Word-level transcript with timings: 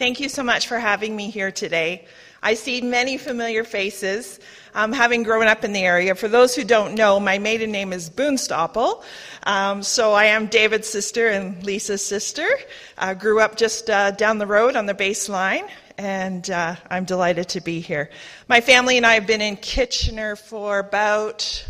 Thank 0.00 0.18
you 0.18 0.30
so 0.30 0.42
much 0.42 0.66
for 0.66 0.78
having 0.78 1.14
me 1.14 1.28
here 1.28 1.52
today. 1.52 2.06
I 2.42 2.54
see 2.54 2.80
many 2.80 3.18
familiar 3.18 3.64
faces, 3.64 4.40
um, 4.74 4.94
having 4.94 5.24
grown 5.24 5.46
up 5.46 5.62
in 5.62 5.74
the 5.74 5.82
area. 5.82 6.14
For 6.14 6.26
those 6.26 6.56
who 6.56 6.64
don't 6.64 6.94
know, 6.94 7.20
my 7.20 7.36
maiden 7.36 7.70
name 7.70 7.92
is 7.92 8.08
Boonstoppel. 8.08 9.04
Um, 9.42 9.82
so 9.82 10.14
I 10.14 10.24
am 10.24 10.46
David's 10.46 10.88
sister 10.88 11.28
and 11.28 11.62
Lisa's 11.62 12.02
sister. 12.02 12.48
I 12.96 13.12
grew 13.12 13.40
up 13.40 13.56
just 13.56 13.90
uh, 13.90 14.12
down 14.12 14.38
the 14.38 14.46
road 14.46 14.74
on 14.74 14.86
the 14.86 14.94
baseline, 14.94 15.68
and 15.98 16.48
uh, 16.48 16.76
I'm 16.88 17.04
delighted 17.04 17.50
to 17.50 17.60
be 17.60 17.80
here. 17.80 18.08
My 18.48 18.62
family 18.62 18.96
and 18.96 19.04
I 19.04 19.12
have 19.12 19.26
been 19.26 19.42
in 19.42 19.58
Kitchener 19.58 20.34
for 20.34 20.78
about 20.78 21.62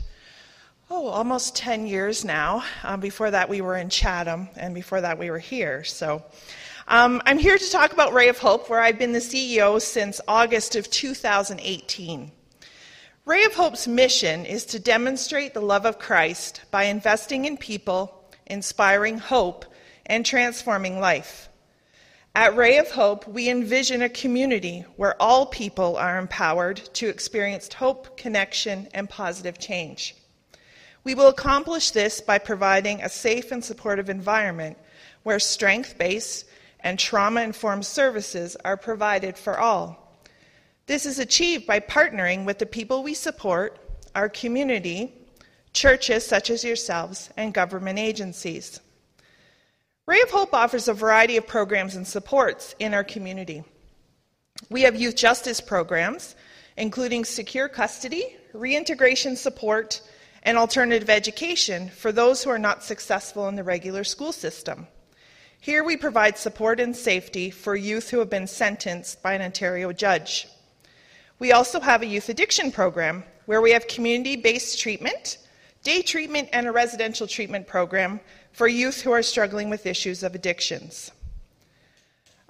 oh, 0.89 1.09
almost 1.09 1.57
10 1.57 1.89
years 1.89 2.25
now. 2.25 2.63
Um, 2.85 3.01
before 3.01 3.33
that, 3.33 3.49
we 3.49 3.61
were 3.61 3.77
in 3.77 3.91
Chatham, 3.91 4.49
and 4.55 4.73
before 4.73 5.01
that, 5.01 5.19
we 5.19 5.31
were 5.33 5.41
here. 5.41 5.83
So 5.83 6.23
um, 6.91 7.23
I'm 7.25 7.39
here 7.39 7.57
to 7.57 7.71
talk 7.71 7.93
about 7.93 8.13
Ray 8.13 8.29
of 8.31 8.39
Hope, 8.39 8.69
where 8.69 8.81
I've 8.81 8.99
been 8.99 9.13
the 9.13 9.21
CEO 9.21 9.81
since 9.81 10.21
August 10.27 10.75
of 10.75 10.91
2018. 10.91 12.33
Ray 13.25 13.45
of 13.45 13.55
Hope's 13.55 13.87
mission 13.87 14.45
is 14.45 14.65
to 14.67 14.81
demonstrate 14.81 15.55
the 15.55 15.61
love 15.61 15.87
of 15.87 16.01
Christ 16.01 16.63
by 16.73 16.85
investing 16.85 17.45
in 17.45 17.57
people, 17.57 18.29
inspiring 18.45 19.19
hope, 19.19 19.67
and 20.05 20.27
transforming 20.27 20.99
life. 20.99 21.49
At 22.35 22.57
Ray 22.57 22.79
of 22.79 22.91
Hope, 22.91 23.29
we 23.29 23.49
envision 23.49 24.03
a 24.03 24.09
community 24.09 24.85
where 24.97 25.15
all 25.23 25.47
people 25.47 25.97
are 25.97 26.19
empowered 26.19 26.79
to 26.95 27.09
experience 27.09 27.73
hope, 27.73 28.17
connection, 28.17 28.89
and 28.93 29.09
positive 29.09 29.61
change. 29.61 30.17
We 31.05 31.15
will 31.15 31.29
accomplish 31.29 31.93
this 31.93 32.21
by 32.21 32.39
providing 32.39 33.01
a 33.01 33.09
safe 33.09 33.53
and 33.53 33.65
supportive 33.65 34.11
environment 34.11 34.77
where 35.23 35.39
strength 35.39 35.97
based 35.97 36.47
and 36.83 36.99
trauma 36.99 37.43
informed 37.43 37.87
services 37.87 38.57
are 38.65 38.77
provided 38.77 39.37
for 39.37 39.59
all. 39.59 40.19
This 40.87 41.07
is 41.07 41.19
achieved 41.19 41.67
by 41.67 41.81
partnering 41.81 42.45
with 42.45 42.59
the 42.59 42.67
people 42.67 43.03
we 43.03 43.15
support, 43.15 43.79
our 44.15 44.29
community, 44.29 45.13
churches 45.73 46.27
such 46.27 46.51
as 46.51 46.65
yourselves, 46.65 47.31
and 47.37 47.55
government 47.55 47.99
agencies. 47.99 48.81
Ray 50.07 50.21
of 50.23 50.31
Hope 50.31 50.53
offers 50.53 50.89
a 50.89 50.95
variety 50.95 51.37
of 51.37 51.47
programs 51.47 51.95
and 51.95 52.07
supports 52.07 52.75
in 52.81 52.95
our 52.95 53.05
community. 53.05 53.63
We 54.69 54.83
have 54.83 55.01
youth 55.01 55.15
justice 55.15 55.61
programs, 55.61 56.35
including 56.77 57.25
secure 57.25 57.69
custody, 57.69 58.37
reintegration 58.53 59.37
support, 59.37 60.03
and 60.43 60.59
alternative 60.59 61.11
education 61.11 61.91
for 61.91 62.11
those 62.11 62.43
who 62.43 62.51
are 62.51 62.59
not 62.59 62.83
successful 62.83 63.47
in 63.49 63.57
the 63.57 63.63
regular 63.63 64.03
school 64.03 64.33
system. 64.33 64.87
Here 65.63 65.85
we 65.85 65.99
provide 65.99 66.39
support 66.39 66.81
and 66.81 66.97
safety 66.97 67.51
for 67.51 67.77
youth 67.77 68.09
who 68.09 68.19
have 68.21 68.31
been 68.31 68.47
sentenced 68.47 69.23
by 69.23 69.35
an 69.35 69.43
Ontario 69.43 69.93
judge. 69.93 70.49
We 71.39 71.53
also 71.53 71.81
have 71.81 72.01
a 72.01 72.07
youth 72.07 72.31
addiction 72.31 72.73
program 72.73 73.25
where 73.45 73.61
we 73.61 73.73
have 73.73 73.87
community 73.87 74.37
based 74.37 74.81
treatment, 74.81 75.37
day 75.83 76.01
treatment, 76.01 76.49
and 76.55 76.67
a 76.67 76.73
residential 76.73 77.27
treatment 77.27 77.67
program 77.67 78.21
for 78.53 78.69
youth 78.69 79.03
who 79.03 79.13
are 79.13 79.23
struggling 79.23 79.69
with 79.69 79.85
issues 79.85 80.23
of 80.23 80.35
addictions. 80.35 81.11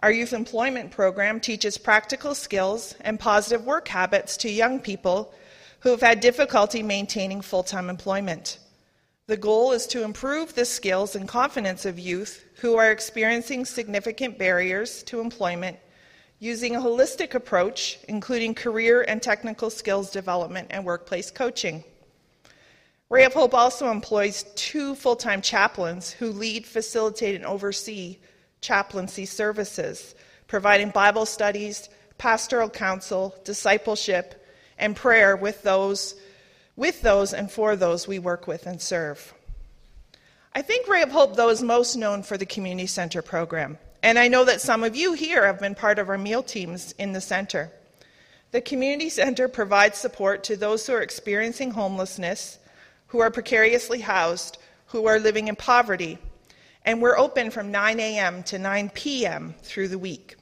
Our 0.05 0.13
youth 0.13 0.33
employment 0.33 0.93
program 0.93 1.41
teaches 1.41 1.79
practical 1.79 2.37
skills 2.37 2.95
and 3.01 3.19
positive 3.19 3.67
work 3.67 3.89
habits 3.89 4.37
to 4.37 4.49
young 4.49 4.79
people 4.79 5.35
who 5.81 5.91
have 5.91 6.01
had 6.01 6.21
difficulty 6.21 6.85
maintaining 6.85 7.41
full 7.41 7.65
time 7.65 7.91
employment. 7.91 8.61
The 9.31 9.37
goal 9.37 9.71
is 9.71 9.87
to 9.87 10.03
improve 10.03 10.57
the 10.57 10.65
skills 10.65 11.15
and 11.15 11.29
confidence 11.29 11.87
of 11.87 12.01
youth 12.01 12.45
who 12.57 12.75
are 12.75 12.91
experiencing 12.91 13.65
significant 13.65 14.39
barriers 14.39 15.05
to 15.05 15.21
employment 15.21 15.79
using 16.41 16.75
a 16.75 16.81
holistic 16.81 17.35
approach, 17.35 18.01
including 18.09 18.57
career 18.57 19.03
and 19.07 19.23
technical 19.23 19.71
skills 19.71 20.11
development 20.11 20.67
and 20.71 20.85
workplace 20.85 21.31
coaching. 21.31 21.85
Ray 23.09 23.25
of 23.25 23.35
Hope 23.35 23.55
also 23.55 23.93
employs 23.93 24.47
two 24.57 24.97
full 24.97 25.15
time 25.15 25.43
chaplains 25.43 26.11
who 26.11 26.33
lead, 26.33 26.67
facilitate, 26.67 27.37
and 27.37 27.47
oversee 27.47 28.19
chaplaincy 28.61 29.27
services, 29.27 30.17
providing 30.49 30.91
Bible 30.91 31.25
studies, 31.25 31.89
pastoral 32.19 32.69
counsel, 32.69 33.37
discipleship, 33.45 34.45
and 34.77 34.97
prayer 34.97 35.37
with 35.37 35.63
those, 35.63 36.17
with 36.77 37.03
those 37.03 37.33
and 37.33 37.51
for 37.51 37.77
those 37.77 38.09
we 38.09 38.19
work 38.19 38.47
with 38.47 38.67
and 38.67 38.81
serve. 38.81 39.35
I 40.53 40.63
think 40.63 40.89
Ray 40.89 41.03
of 41.03 41.11
Hope, 41.11 41.37
though, 41.37 41.49
is 41.49 41.63
most 41.63 41.97
known 41.97 42.23
for 42.23 42.37
the 42.37 42.47
Community 42.47 42.87
Center 42.87 43.23
program. 43.23 43.79
And 44.03 44.19
I 44.19 44.29
know 44.29 44.45
that 44.45 44.61
some 44.61 44.83
of 44.83 44.97
you 44.97 45.13
here 45.13 45.47
have 45.47 45.61
been 45.61 45.75
part 45.75 45.99
of 45.99 46.09
our 46.09 46.19
meal 46.19 46.43
teams 46.43 46.93
in 46.93 47.13
the 47.13 47.21
center. 47.21 47.71
The 48.51 48.61
Community 48.61 49.11
Center 49.11 49.47
provides 49.47 49.99
support 49.99 50.43
to 50.45 50.57
those 50.57 50.87
who 50.87 50.95
are 50.95 51.03
experiencing 51.03 51.71
homelessness, 51.71 52.59
who 53.09 53.21
are 53.21 53.31
precariously 53.31 54.01
housed, 54.01 54.59
who 54.87 55.07
are 55.07 55.21
living 55.21 55.49
in 55.49 55.55
poverty. 55.55 56.19
And 56.85 57.01
we're 57.01 57.19
open 57.19 57.51
from 57.51 57.71
9 57.71 58.01
a.m. 58.01 58.43
to 58.45 58.59
9 58.59 58.91
p.m. 58.95 59.55
through 59.63 59.89
the 59.89 59.99
week. 59.99 60.37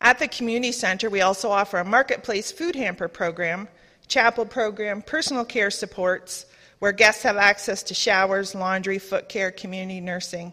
At 0.00 0.18
the 0.18 0.26
Community 0.26 0.72
Center, 0.72 1.10
we 1.10 1.20
also 1.20 1.50
offer 1.50 1.78
a 1.78 1.84
marketplace 1.84 2.50
food 2.50 2.74
hamper 2.74 3.06
program, 3.06 3.68
chapel 4.10 4.44
program, 4.44 5.00
personal 5.00 5.44
care 5.44 5.70
supports, 5.70 6.44
where 6.80 6.92
guests 6.92 7.22
have 7.22 7.36
access 7.36 7.82
to 7.84 7.94
showers, 7.94 8.54
laundry, 8.54 8.98
foot 8.98 9.28
care, 9.28 9.50
community 9.50 10.00
nursing. 10.00 10.52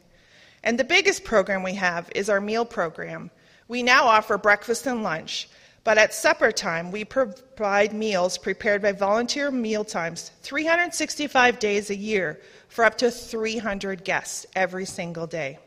And 0.64 0.80
the 0.80 0.84
biggest 0.84 1.24
program 1.24 1.64
we 1.64 1.74
have 1.74 2.10
is 2.16 2.30
our 2.30 2.40
meal 2.40 2.66
program. 2.66 3.32
We 3.68 3.84
now 3.84 4.06
offer 4.06 4.38
breakfast 4.38 4.86
and 4.86 5.04
lunch, 5.04 5.50
but 5.84 5.98
at 5.98 6.14
supper 6.14 6.52
time, 6.52 6.92
we 6.92 7.04
provide 7.04 7.94
meals 7.94 8.38
prepared 8.38 8.82
by 8.82 8.92
volunteer 8.92 9.50
meal 9.52 9.84
times 9.84 10.32
365 10.44 11.60
days 11.60 11.90
a 11.90 11.96
year 11.96 12.40
for 12.68 12.86
up 12.86 12.98
to 13.00 13.10
300 13.10 14.04
guests 14.04 14.46
every 14.56 14.86
single 14.86 15.28
day. 15.28 15.60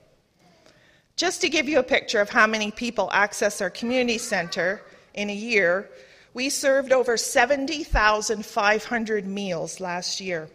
Just 1.16 1.40
to 1.40 1.48
give 1.48 1.68
you 1.68 1.78
a 1.78 1.82
picture 1.82 2.20
of 2.20 2.30
how 2.30 2.46
many 2.46 2.70
people 2.70 3.10
access 3.12 3.60
our 3.60 3.70
community 3.70 4.18
center 4.18 4.82
in 5.14 5.30
a 5.30 5.34
year, 5.34 5.90
we 6.32 6.48
served 6.48 6.92
over 6.92 7.16
70,500 7.16 9.26
meals 9.26 9.80
last 9.80 10.20
year. 10.20 10.48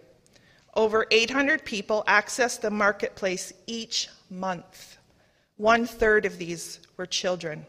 Over 0.74 1.06
800 1.12 1.66
people 1.66 2.06
accessed 2.08 2.62
the 2.62 2.72
marketplace 2.72 3.52
each 3.68 4.08
month. 4.30 4.98
One 5.58 5.86
third 5.86 6.26
of 6.26 6.38
these 6.38 6.80
were 6.98 7.06
children. 7.06 7.66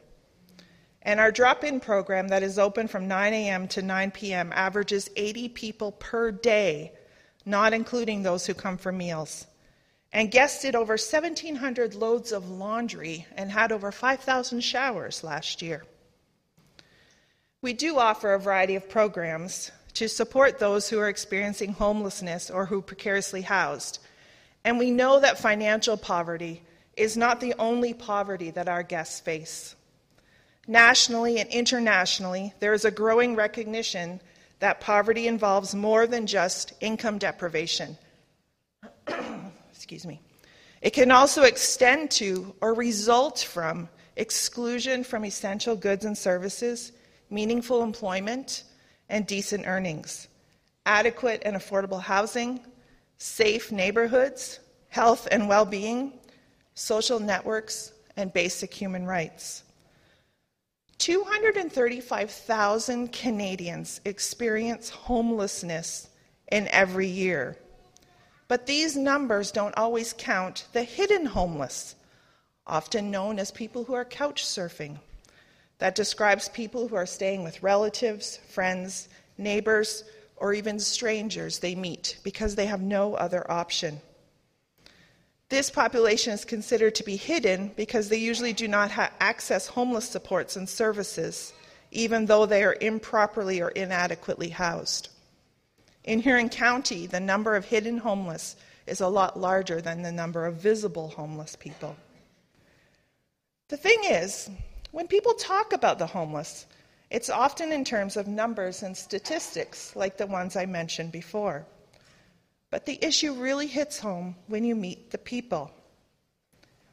And 1.02 1.20
our 1.20 1.30
drop 1.30 1.62
in 1.62 1.78
program, 1.78 2.28
that 2.28 2.42
is 2.42 2.58
open 2.58 2.88
from 2.88 3.06
9 3.06 3.32
a.m. 3.32 3.68
to 3.68 3.82
9 3.82 4.10
p.m., 4.10 4.52
averages 4.52 5.08
80 5.14 5.50
people 5.50 5.92
per 5.92 6.32
day, 6.32 6.92
not 7.44 7.72
including 7.72 8.22
those 8.22 8.44
who 8.44 8.54
come 8.54 8.76
for 8.76 8.90
meals. 8.90 9.46
And 10.12 10.32
guests 10.32 10.62
did 10.62 10.74
over 10.74 10.94
1,700 10.94 11.94
loads 11.94 12.32
of 12.32 12.50
laundry 12.50 13.24
and 13.36 13.52
had 13.52 13.70
over 13.70 13.92
5,000 13.92 14.60
showers 14.62 15.22
last 15.22 15.62
year. 15.62 15.84
We 17.62 17.72
do 17.72 17.98
offer 17.98 18.34
a 18.34 18.38
variety 18.38 18.76
of 18.76 18.88
programs 18.88 19.70
to 19.94 20.08
support 20.08 20.58
those 20.58 20.88
who 20.88 20.98
are 20.98 21.08
experiencing 21.08 21.72
homelessness 21.72 22.50
or 22.50 22.66
who 22.66 22.78
are 22.78 22.82
precariously 22.82 23.42
housed. 23.42 23.98
And 24.64 24.78
we 24.78 24.90
know 24.90 25.20
that 25.20 25.38
financial 25.38 25.96
poverty 25.96 26.62
is 26.96 27.16
not 27.16 27.40
the 27.40 27.54
only 27.58 27.94
poverty 27.94 28.50
that 28.50 28.68
our 28.68 28.82
guests 28.82 29.20
face. 29.20 29.74
Nationally 30.66 31.38
and 31.38 31.48
internationally, 31.50 32.52
there 32.60 32.74
is 32.74 32.84
a 32.84 32.90
growing 32.90 33.36
recognition 33.36 34.20
that 34.58 34.80
poverty 34.80 35.26
involves 35.26 35.74
more 35.74 36.06
than 36.06 36.26
just 36.26 36.72
income 36.80 37.18
deprivation. 37.18 37.96
Excuse 39.72 40.06
me. 40.06 40.20
It 40.82 40.90
can 40.90 41.10
also 41.10 41.42
extend 41.42 42.10
to 42.12 42.54
or 42.60 42.74
result 42.74 43.40
from 43.40 43.88
exclusion 44.16 45.04
from 45.04 45.24
essential 45.24 45.76
goods 45.76 46.04
and 46.04 46.16
services, 46.16 46.92
meaningful 47.30 47.82
employment, 47.82 48.64
and 49.08 49.26
decent 49.26 49.66
earnings, 49.66 50.28
adequate 50.84 51.40
and 51.44 51.56
affordable 51.56 52.00
housing, 52.00 52.60
safe 53.18 53.72
neighborhoods, 53.72 54.60
health 54.88 55.26
and 55.30 55.48
well 55.48 55.64
being, 55.64 56.12
social 56.74 57.20
networks, 57.20 57.92
and 58.16 58.32
basic 58.32 58.74
human 58.74 59.06
rights. 59.06 59.62
235,000 60.98 63.12
Canadians 63.12 64.00
experience 64.04 64.88
homelessness 64.88 66.08
in 66.50 66.66
every 66.68 67.06
year. 67.06 67.56
But 68.48 68.66
these 68.66 68.96
numbers 68.96 69.52
don't 69.52 69.76
always 69.76 70.14
count 70.16 70.66
the 70.72 70.84
hidden 70.84 71.26
homeless, 71.26 71.96
often 72.66 73.10
known 73.10 73.38
as 73.38 73.50
people 73.50 73.84
who 73.84 73.92
are 73.94 74.04
couch 74.04 74.44
surfing 74.44 74.98
that 75.78 75.94
describes 75.94 76.48
people 76.48 76.88
who 76.88 76.96
are 76.96 77.06
staying 77.06 77.44
with 77.44 77.62
relatives, 77.62 78.38
friends, 78.48 79.08
neighbors, 79.38 80.04
or 80.36 80.52
even 80.52 80.78
strangers 80.78 81.58
they 81.58 81.74
meet 81.74 82.18
because 82.22 82.54
they 82.54 82.66
have 82.66 82.80
no 82.80 83.14
other 83.14 83.50
option. 83.50 84.00
This 85.48 85.70
population 85.70 86.32
is 86.32 86.44
considered 86.44 86.94
to 86.96 87.04
be 87.04 87.16
hidden 87.16 87.72
because 87.76 88.08
they 88.08 88.16
usually 88.16 88.52
do 88.52 88.66
not 88.66 88.90
access 89.20 89.66
homeless 89.68 90.08
supports 90.08 90.56
and 90.56 90.68
services, 90.68 91.52
even 91.92 92.26
though 92.26 92.46
they 92.46 92.64
are 92.64 92.76
improperly 92.80 93.60
or 93.60 93.70
inadequately 93.70 94.48
housed. 94.48 95.10
In 96.02 96.20
Huron 96.20 96.48
County, 96.48 97.06
the 97.06 97.20
number 97.20 97.54
of 97.54 97.64
hidden 97.64 97.98
homeless 97.98 98.56
is 98.86 99.00
a 99.00 99.08
lot 99.08 99.38
larger 99.38 99.80
than 99.80 100.02
the 100.02 100.12
number 100.12 100.46
of 100.46 100.56
visible 100.56 101.08
homeless 101.08 101.56
people. 101.56 101.96
The 103.68 103.76
thing 103.76 104.00
is, 104.04 104.48
when 104.96 105.06
people 105.06 105.34
talk 105.34 105.74
about 105.74 105.98
the 105.98 106.06
homeless, 106.06 106.64
it's 107.10 107.28
often 107.28 107.70
in 107.70 107.84
terms 107.84 108.16
of 108.16 108.26
numbers 108.26 108.82
and 108.82 108.96
statistics 108.96 109.94
like 109.94 110.16
the 110.16 110.26
ones 110.26 110.56
I 110.56 110.64
mentioned 110.64 111.12
before. 111.12 111.66
But 112.70 112.86
the 112.86 112.98
issue 113.04 113.34
really 113.34 113.66
hits 113.66 113.98
home 113.98 114.36
when 114.46 114.64
you 114.64 114.74
meet 114.74 115.10
the 115.10 115.18
people. 115.18 115.70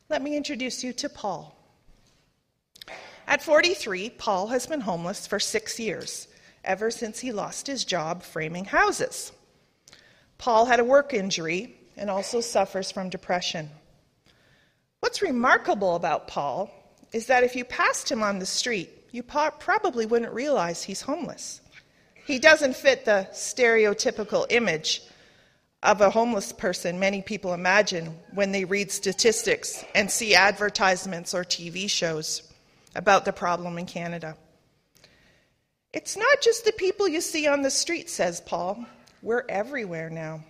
Let 0.10 0.22
me 0.22 0.36
introduce 0.36 0.84
you 0.84 0.92
to 0.92 1.08
Paul. 1.08 1.56
At 3.26 3.42
43, 3.42 4.10
Paul 4.10 4.48
has 4.48 4.68
been 4.68 4.82
homeless 4.82 5.26
for 5.26 5.40
six 5.40 5.80
years, 5.80 6.28
ever 6.66 6.92
since 6.92 7.22
he 7.22 7.32
lost 7.32 7.68
his 7.68 7.86
job 7.86 8.22
framing 8.22 8.66
houses. 8.66 9.32
Paul 10.38 10.66
had 10.66 10.82
a 10.82 10.84
work 10.84 11.14
injury 11.14 11.78
and 11.96 12.10
also 12.10 12.42
suffers 12.42 12.92
from 12.92 13.10
depression. 13.10 13.70
What's 15.00 15.22
remarkable 15.22 15.96
about 15.96 16.28
Paul 16.28 16.70
is 17.14 17.28
that 17.28 17.44
if 17.44 17.56
you 17.56 17.64
passed 17.64 18.12
him 18.12 18.24
on 18.24 18.40
the 18.40 18.46
street, 18.46 18.90
you 19.12 19.24
probably 19.24 20.06
wouldn't 20.06 20.34
realize 20.34 20.84
he's 20.84 21.02
homeless. 21.02 21.62
He 22.26 22.40
doesn't 22.40 22.76
fit 22.76 23.06
the 23.06 23.28
stereotypical 23.32 24.48
image 24.50 25.04
of 25.84 26.02
a 26.02 26.10
homeless 26.10 26.52
person 26.54 26.98
many 26.98 27.22
people 27.22 27.54
imagine 27.54 28.18
when 28.34 28.52
they 28.52 28.66
read 28.66 28.90
statistics 28.90 29.84
and 29.94 30.10
see 30.10 30.34
advertisements 30.34 31.34
or 31.34 31.44
TV 31.44 31.90
shows 31.90 32.52
about 32.96 33.26
the 33.26 33.34
problem 33.34 33.78
in 33.78 33.86
Canada. 33.86 34.36
It's 35.92 36.18
not 36.18 36.42
just 36.42 36.66
the 36.66 36.72
people 36.72 37.08
you 37.08 37.22
see 37.22 37.48
on 37.48 37.62
the 37.62 37.70
street, 37.70 38.10
says 38.10 38.42
Paul. 38.42 38.86
We're 39.22 39.46
everywhere 39.48 40.10
now. 40.10 40.44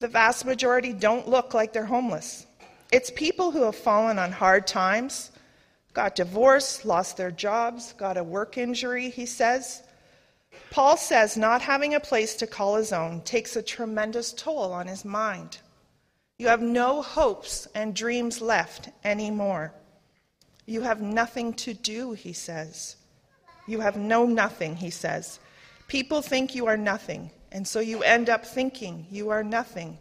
The 0.00 0.08
vast 0.08 0.44
majority 0.44 0.92
don't 0.92 1.28
look 1.28 1.54
like 1.54 1.72
they're 1.72 1.86
homeless. 1.86 2.44
It's 2.92 3.10
people 3.10 3.50
who 3.50 3.62
have 3.62 3.74
fallen 3.74 4.18
on 4.18 4.30
hard 4.32 4.66
times, 4.66 5.30
got 5.94 6.14
divorced, 6.14 6.84
lost 6.84 7.16
their 7.16 7.30
jobs, 7.30 7.94
got 7.94 8.18
a 8.18 8.22
work 8.22 8.58
injury, 8.58 9.08
he 9.08 9.24
says, 9.24 9.82
Paul 10.70 10.98
says 10.98 11.36
not 11.36 11.62
having 11.62 11.94
a 11.94 12.00
place 12.00 12.34
to 12.36 12.46
call 12.46 12.76
his 12.76 12.92
own 12.92 13.22
takes 13.22 13.56
a 13.56 13.62
tremendous 13.62 14.32
toll 14.32 14.72
on 14.72 14.86
his 14.86 15.04
mind. 15.04 15.58
You 16.38 16.48
have 16.48 16.60
no 16.60 17.02
hopes 17.02 17.66
and 17.74 17.94
dreams 17.94 18.42
left 18.42 18.90
anymore. 19.04 19.72
You 20.66 20.82
have 20.82 21.00
nothing 21.00 21.54
to 21.54 21.74
do, 21.74 22.12
he 22.12 22.32
says. 22.32 22.96
You 23.66 23.80
have 23.80 23.96
no 23.96 24.26
nothing, 24.26 24.76
he 24.76 24.90
says. 24.90 25.40
People 25.88 26.20
think 26.20 26.54
you 26.54 26.66
are 26.66 26.76
nothing, 26.76 27.30
and 27.50 27.66
so 27.66 27.80
you 27.80 28.02
end 28.02 28.28
up 28.28 28.44
thinking 28.44 29.06
you 29.10 29.30
are 29.30 29.44
nothing. 29.44 29.98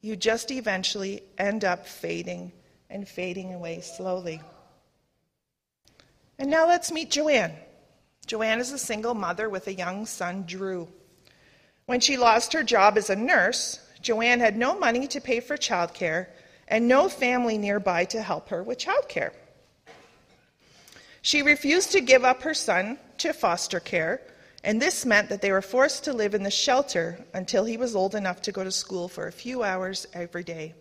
You 0.00 0.16
just 0.16 0.50
eventually 0.50 1.22
end 1.36 1.64
up 1.64 1.86
fading 1.86 2.52
and 2.88 3.06
fading 3.06 3.54
away 3.54 3.80
slowly. 3.80 4.40
And 6.38 6.50
now 6.50 6.66
let's 6.66 6.90
meet 6.90 7.10
Joanne. 7.10 7.54
Joanne 8.26 8.60
is 8.60 8.72
a 8.72 8.78
single 8.78 9.14
mother 9.14 9.48
with 9.48 9.66
a 9.66 9.74
young 9.74 10.06
son, 10.06 10.44
Drew. 10.46 10.88
When 11.86 12.00
she 12.00 12.16
lost 12.16 12.52
her 12.52 12.62
job 12.62 12.96
as 12.96 13.10
a 13.10 13.16
nurse, 13.16 13.80
Joanne 14.00 14.40
had 14.40 14.56
no 14.56 14.78
money 14.78 15.06
to 15.08 15.20
pay 15.20 15.40
for 15.40 15.56
childcare 15.56 16.28
and 16.66 16.88
no 16.88 17.08
family 17.08 17.58
nearby 17.58 18.04
to 18.06 18.22
help 18.22 18.48
her 18.48 18.62
with 18.62 18.78
childcare. 18.78 19.32
She 21.20 21.42
refused 21.42 21.92
to 21.92 22.00
give 22.00 22.24
up 22.24 22.42
her 22.42 22.54
son 22.54 22.98
to 23.18 23.32
foster 23.32 23.80
care, 23.80 24.22
and 24.62 24.80
this 24.80 25.06
meant 25.06 25.28
that 25.30 25.40
they 25.40 25.52
were 25.52 25.62
forced 25.62 26.04
to 26.04 26.12
live 26.12 26.34
in 26.34 26.42
the 26.42 26.50
shelter 26.50 27.18
until 27.32 27.64
he 27.64 27.76
was 27.76 27.96
old 27.96 28.14
enough 28.14 28.42
to 28.42 28.52
go 28.52 28.62
to 28.62 28.70
school 28.70 29.08
for 29.08 29.26
a 29.26 29.32
few 29.32 29.62
hours 29.62 30.06
every 30.12 30.44
day. 30.44 30.74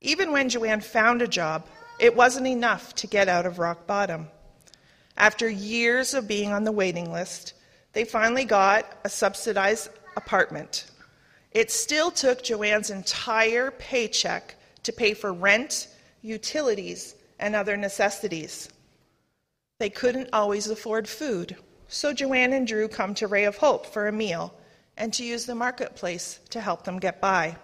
Even 0.00 0.32
when 0.32 0.48
Joanne 0.48 0.80
found 0.80 1.20
a 1.20 1.28
job, 1.28 1.66
it 1.98 2.16
wasn't 2.16 2.46
enough 2.46 2.94
to 2.96 3.06
get 3.06 3.28
out 3.28 3.46
of 3.46 3.58
rock 3.58 3.86
bottom. 3.86 4.28
After 5.16 5.48
years 5.48 6.14
of 6.14 6.26
being 6.26 6.52
on 6.52 6.64
the 6.64 6.72
waiting 6.72 7.12
list, 7.12 7.54
they 7.92 8.04
finally 8.04 8.44
got 8.44 8.86
a 9.04 9.08
subsidized 9.08 9.90
apartment. 10.16 10.86
It 11.52 11.70
still 11.70 12.10
took 12.10 12.42
Joanne's 12.42 12.90
entire 12.90 13.70
paycheck 13.72 14.56
to 14.84 14.92
pay 14.92 15.12
for 15.12 15.32
rent, 15.32 15.88
utilities, 16.22 17.14
and 17.38 17.54
other 17.54 17.76
necessities. 17.76 18.70
They 19.78 19.90
couldn't 19.90 20.30
always 20.32 20.68
afford 20.68 21.06
food, 21.08 21.56
so 21.92 22.12
Joanne 22.12 22.54
and 22.54 22.66
Drew 22.66 22.88
come 22.88 23.14
to 23.14 23.26
Ray 23.26 23.44
of 23.44 23.58
Hope 23.58 23.86
for 23.86 24.08
a 24.08 24.12
meal 24.12 24.54
and 24.96 25.12
to 25.14 25.24
use 25.24 25.44
the 25.44 25.54
marketplace 25.54 26.40
to 26.50 26.60
help 26.60 26.84
them 26.84 26.98
get 26.98 27.20
by. 27.20 27.56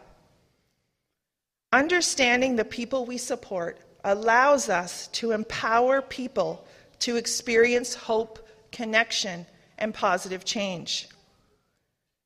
Understanding 1.72 2.56
the 2.56 2.64
people 2.64 3.06
we 3.06 3.16
support 3.19 3.78
allows 4.04 4.69
us 4.69 5.08
to 5.08 5.32
empower 5.32 6.02
people 6.02 6.66
to 7.00 7.16
experience 7.16 7.94
hope, 7.94 8.46
connection, 8.70 9.46
and 9.78 9.94
positive 9.94 10.44
change. 10.44 11.08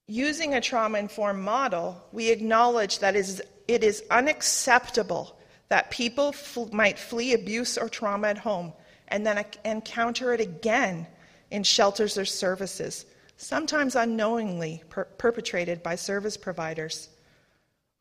Using 0.08 0.54
a 0.54 0.60
trauma 0.60 0.98
informed 0.98 1.40
model, 1.40 2.02
we 2.12 2.30
acknowledge 2.30 2.98
that 2.98 3.14
it 3.16 3.84
is 3.84 4.02
unacceptable 4.10 5.36
that 5.68 5.90
people 5.90 6.34
might 6.72 6.98
flee 6.98 7.32
abuse 7.32 7.78
or 7.78 7.88
trauma 7.88 8.28
at 8.28 8.38
home 8.38 8.72
and 9.08 9.26
then 9.26 9.44
encounter 9.64 10.32
it 10.32 10.40
again 10.40 11.06
in 11.52 11.62
shelters 11.62 12.16
or 12.16 12.24
services, 12.24 13.04
sometimes 13.36 13.94
unknowingly 13.94 14.82
per- 14.88 15.04
perpetrated 15.04 15.82
by 15.82 15.94
service 15.94 16.38
providers. 16.38 17.10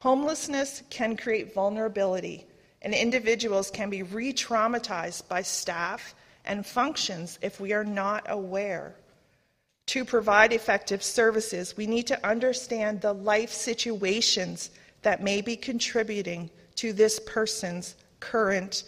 Homelessness 0.02 0.82
can 0.90 1.18
create 1.18 1.54
vulnerability, 1.54 2.48
and 2.82 2.94
individuals 2.94 3.70
can 3.70 3.90
be 3.90 4.04
re 4.04 4.34
traumatized 4.34 5.28
by 5.28 5.42
staff 5.42 6.16
and 6.46 6.66
functions 6.66 7.38
if 7.42 7.60
we 7.60 7.74
are 7.74 7.84
not 7.84 8.26
aware. 8.30 8.96
To 9.88 10.06
provide 10.06 10.54
effective 10.54 11.04
services, 11.04 11.76
we 11.76 11.88
need 11.88 12.08
to 12.08 12.26
understand 12.26 13.02
the 13.02 13.14
life 13.14 13.52
situations 13.52 14.70
that 15.02 15.22
may 15.22 15.42
be 15.42 15.58
contributing 15.58 16.50
to 16.76 16.94
this 16.94 17.20
person's 17.20 17.96
current 18.22 18.86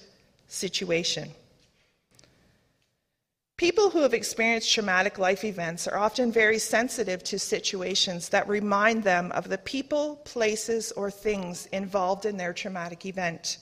situation. 0.47 1.31
People 3.63 3.89
who 3.89 4.01
have 4.01 4.13
experienced 4.13 4.73
traumatic 4.73 5.17
life 5.17 5.45
events 5.45 5.87
are 5.87 5.97
often 5.97 6.33
very 6.33 6.59
sensitive 6.59 7.23
to 7.23 7.39
situations 7.39 8.27
that 8.27 8.45
remind 8.49 9.05
them 9.05 9.31
of 9.31 9.47
the 9.47 9.57
people, 9.57 10.17
places, 10.25 10.91
or 10.91 11.09
things 11.09 11.67
involved 11.67 12.25
in 12.25 12.35
their 12.35 12.51
traumatic 12.51 13.05
event. 13.05 13.59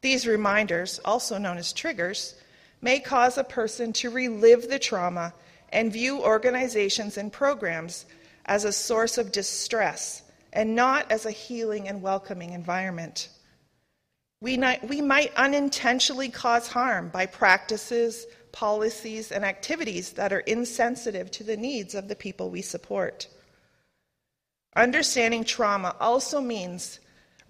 These 0.00 0.26
reminders, 0.26 1.00
also 1.04 1.36
known 1.36 1.58
as 1.58 1.74
triggers, 1.74 2.36
may 2.80 2.98
cause 2.98 3.36
a 3.36 3.44
person 3.44 3.92
to 3.92 4.08
relive 4.08 4.70
the 4.70 4.78
trauma 4.78 5.34
and 5.68 5.92
view 5.92 6.22
organizations 6.22 7.18
and 7.18 7.30
programs 7.30 8.06
as 8.46 8.64
a 8.64 8.72
source 8.72 9.18
of 9.18 9.32
distress 9.32 10.22
and 10.54 10.74
not 10.74 11.12
as 11.12 11.26
a 11.26 11.30
healing 11.30 11.88
and 11.88 12.00
welcoming 12.00 12.54
environment. 12.54 13.28
We, 14.40 14.56
not, 14.56 14.88
we 14.88 15.02
might 15.02 15.34
unintentionally 15.34 16.30
cause 16.30 16.68
harm 16.68 17.10
by 17.10 17.26
practices, 17.26 18.26
policies, 18.56 19.32
and 19.32 19.44
activities 19.44 20.12
that 20.12 20.32
are 20.32 20.40
insensitive 20.40 21.30
to 21.30 21.44
the 21.44 21.58
needs 21.58 21.94
of 21.94 22.08
the 22.08 22.16
people 22.16 22.48
we 22.48 22.62
support. 22.62 23.28
Understanding 24.74 25.44
trauma 25.44 25.94
also 26.00 26.40
means 26.40 26.98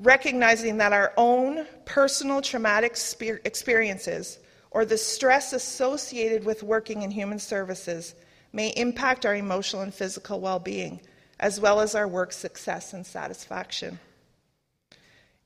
recognizing 0.01 0.79
that 0.79 0.93
our 0.93 1.13
own 1.17 1.65
personal 1.85 2.43
traumatic 2.43 2.99
experiences 3.45 4.41
or 4.73 4.85
the 4.85 4.99
stress 4.99 5.53
associated 5.53 6.45
with 6.45 6.65
working 6.65 7.03
in 7.03 7.11
human 7.13 7.39
services 7.39 8.17
may 8.53 8.71
impact 8.71 9.25
our 9.25 9.37
emotional 9.37 9.83
and 9.83 9.95
physical 9.95 10.41
well 10.41 10.59
being, 10.59 11.01
as 11.39 11.61
well 11.61 11.79
as 11.79 11.95
our 11.95 12.09
work 12.09 12.33
success 12.33 12.93
and 12.93 13.07
satisfaction. 13.07 14.01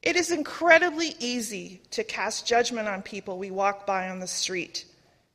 It 0.00 0.16
is 0.16 0.30
incredibly 0.30 1.16
easy 1.18 1.82
to 1.90 2.02
cast 2.02 2.46
judgment 2.46 2.88
on 2.88 3.02
people 3.02 3.36
we 3.36 3.50
walk 3.50 3.86
by 3.86 4.08
on 4.08 4.20
the 4.20 4.26
street 4.26 4.86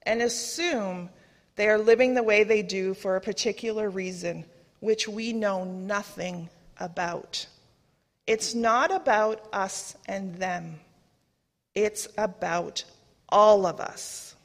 and 0.05 0.21
assume 0.21 1.09
they 1.55 1.69
are 1.69 1.77
living 1.77 2.13
the 2.13 2.23
way 2.23 2.43
they 2.43 2.61
do 2.61 2.93
for 2.93 3.15
a 3.15 3.21
particular 3.21 3.89
reason, 3.89 4.45
which 4.79 5.07
we 5.07 5.33
know 5.33 5.63
nothing 5.63 6.49
about. 6.79 7.47
It's 8.27 8.53
not 8.53 8.91
about 8.91 9.47
us 9.53 9.95
and 10.07 10.35
them, 10.35 10.79
it's 11.73 12.07
about 12.17 12.83
all 13.29 13.65
of 13.65 13.79
us. 13.79 14.35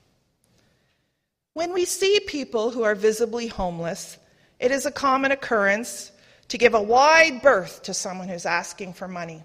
When 1.55 1.73
we 1.73 1.85
see 1.85 2.21
people 2.21 2.71
who 2.71 2.85
are 2.85 2.95
visibly 2.95 3.49
homeless, 3.49 4.19
it 4.59 4.71
is 4.71 4.87
a 4.87 4.91
common 4.91 5.33
occurrence 5.33 6.13
to 6.49 6.59
give 6.59 6.75
a 6.75 6.83
wide 6.83 7.43
berth 7.43 7.83
to 7.85 7.95
someone 7.95 8.29
who's 8.29 8.47
asking 8.47 8.93
for 8.93 9.09
money. 9.09 9.43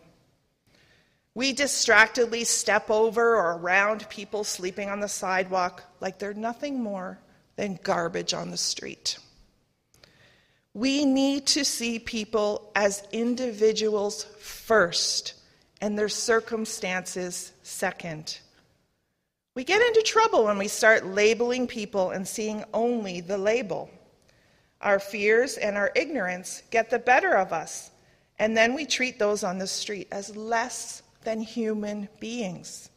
We 1.36 1.52
distractedly 1.52 2.46
step 2.46 2.90
over 2.90 3.36
or 3.36 3.58
around 3.58 4.10
people 4.10 4.46
sleeping 4.46 4.90
on 4.90 5.02
the 5.02 5.10
sidewalk 5.10 5.84
like 6.00 6.18
they're 6.18 6.34
nothing 6.34 6.82
more 6.82 7.20
than 7.58 7.78
garbage 7.84 8.34
on 8.34 8.52
the 8.52 8.58
street. 8.58 9.20
We 10.74 11.06
need 11.06 11.46
to 11.48 11.66
see 11.66 12.00
people 12.00 12.72
as 12.74 13.04
individuals 13.12 14.24
first 14.40 15.34
and 15.82 16.00
their 16.00 16.10
circumstances 16.10 17.52
second. 17.64 18.40
We 19.56 19.66
get 19.66 19.82
into 19.82 20.04
trouble 20.04 20.46
when 20.46 20.58
we 20.58 20.70
start 20.70 21.06
labeling 21.06 21.68
people 21.68 22.12
and 22.12 22.28
seeing 22.28 22.64
only 22.74 23.20
the 23.22 23.38
label. 23.38 23.90
Our 24.82 25.00
fears 25.00 25.58
and 25.58 25.78
our 25.78 25.92
ignorance 25.96 26.64
get 26.72 26.90
the 26.90 27.00
better 27.00 27.34
of 27.34 27.54
us, 27.54 27.92
and 28.38 28.56
then 28.56 28.74
we 28.74 28.86
treat 28.86 29.18
those 29.20 29.44
on 29.44 29.58
the 29.58 29.68
street 29.68 30.10
as 30.12 30.36
less 30.36 31.02
than 31.26 31.42
human 31.42 32.08
beings. 32.20 32.90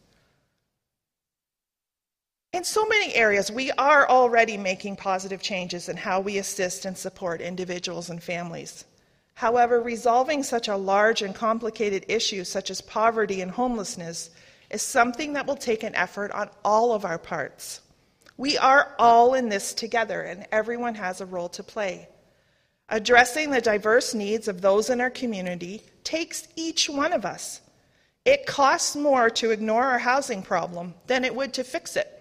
In 2.52 2.64
so 2.64 2.86
many 2.86 3.14
areas, 3.14 3.50
we 3.50 3.70
are 3.72 4.08
already 4.08 4.56
making 4.56 4.96
positive 4.96 5.42
changes 5.42 5.88
in 5.88 5.96
how 5.96 6.20
we 6.20 6.38
assist 6.38 6.84
and 6.86 6.96
support 6.96 7.40
individuals 7.40 8.08
and 8.08 8.22
families. 8.22 8.84
However, 9.34 9.80
resolving 9.80 10.42
such 10.42 10.66
a 10.66 10.76
large 10.76 11.22
and 11.22 11.34
complicated 11.34 12.04
issue 12.08 12.44
such 12.44 12.70
as 12.70 12.80
poverty 12.80 13.40
and 13.40 13.50
homelessness 13.50 14.30
is 14.70 14.82
something 14.82 15.34
that 15.34 15.46
will 15.46 15.56
take 15.56 15.82
an 15.82 15.94
effort 15.94 16.32
on 16.32 16.50
all 16.64 16.92
of 16.92 17.04
our 17.04 17.18
parts. 17.18 17.80
We 18.36 18.56
are 18.56 18.94
all 18.98 19.34
in 19.34 19.48
this 19.48 19.74
together, 19.74 20.22
and 20.22 20.46
everyone 20.50 20.94
has 20.94 21.20
a 21.20 21.26
role 21.26 21.48
to 21.50 21.62
play. 21.62 22.08
Addressing 22.88 23.50
the 23.50 23.60
diverse 23.60 24.14
needs 24.14 24.48
of 24.48 24.62
those 24.62 24.90
in 24.90 25.00
our 25.00 25.10
community 25.10 25.82
takes 26.02 26.48
each 26.56 26.88
one 26.88 27.12
of 27.12 27.24
us. 27.24 27.60
It 28.28 28.44
costs 28.44 28.94
more 28.94 29.30
to 29.30 29.52
ignore 29.52 29.84
our 29.84 29.98
housing 29.98 30.42
problem 30.42 30.92
than 31.06 31.24
it 31.24 31.34
would 31.34 31.54
to 31.54 31.64
fix 31.64 31.96
it. 31.96 32.12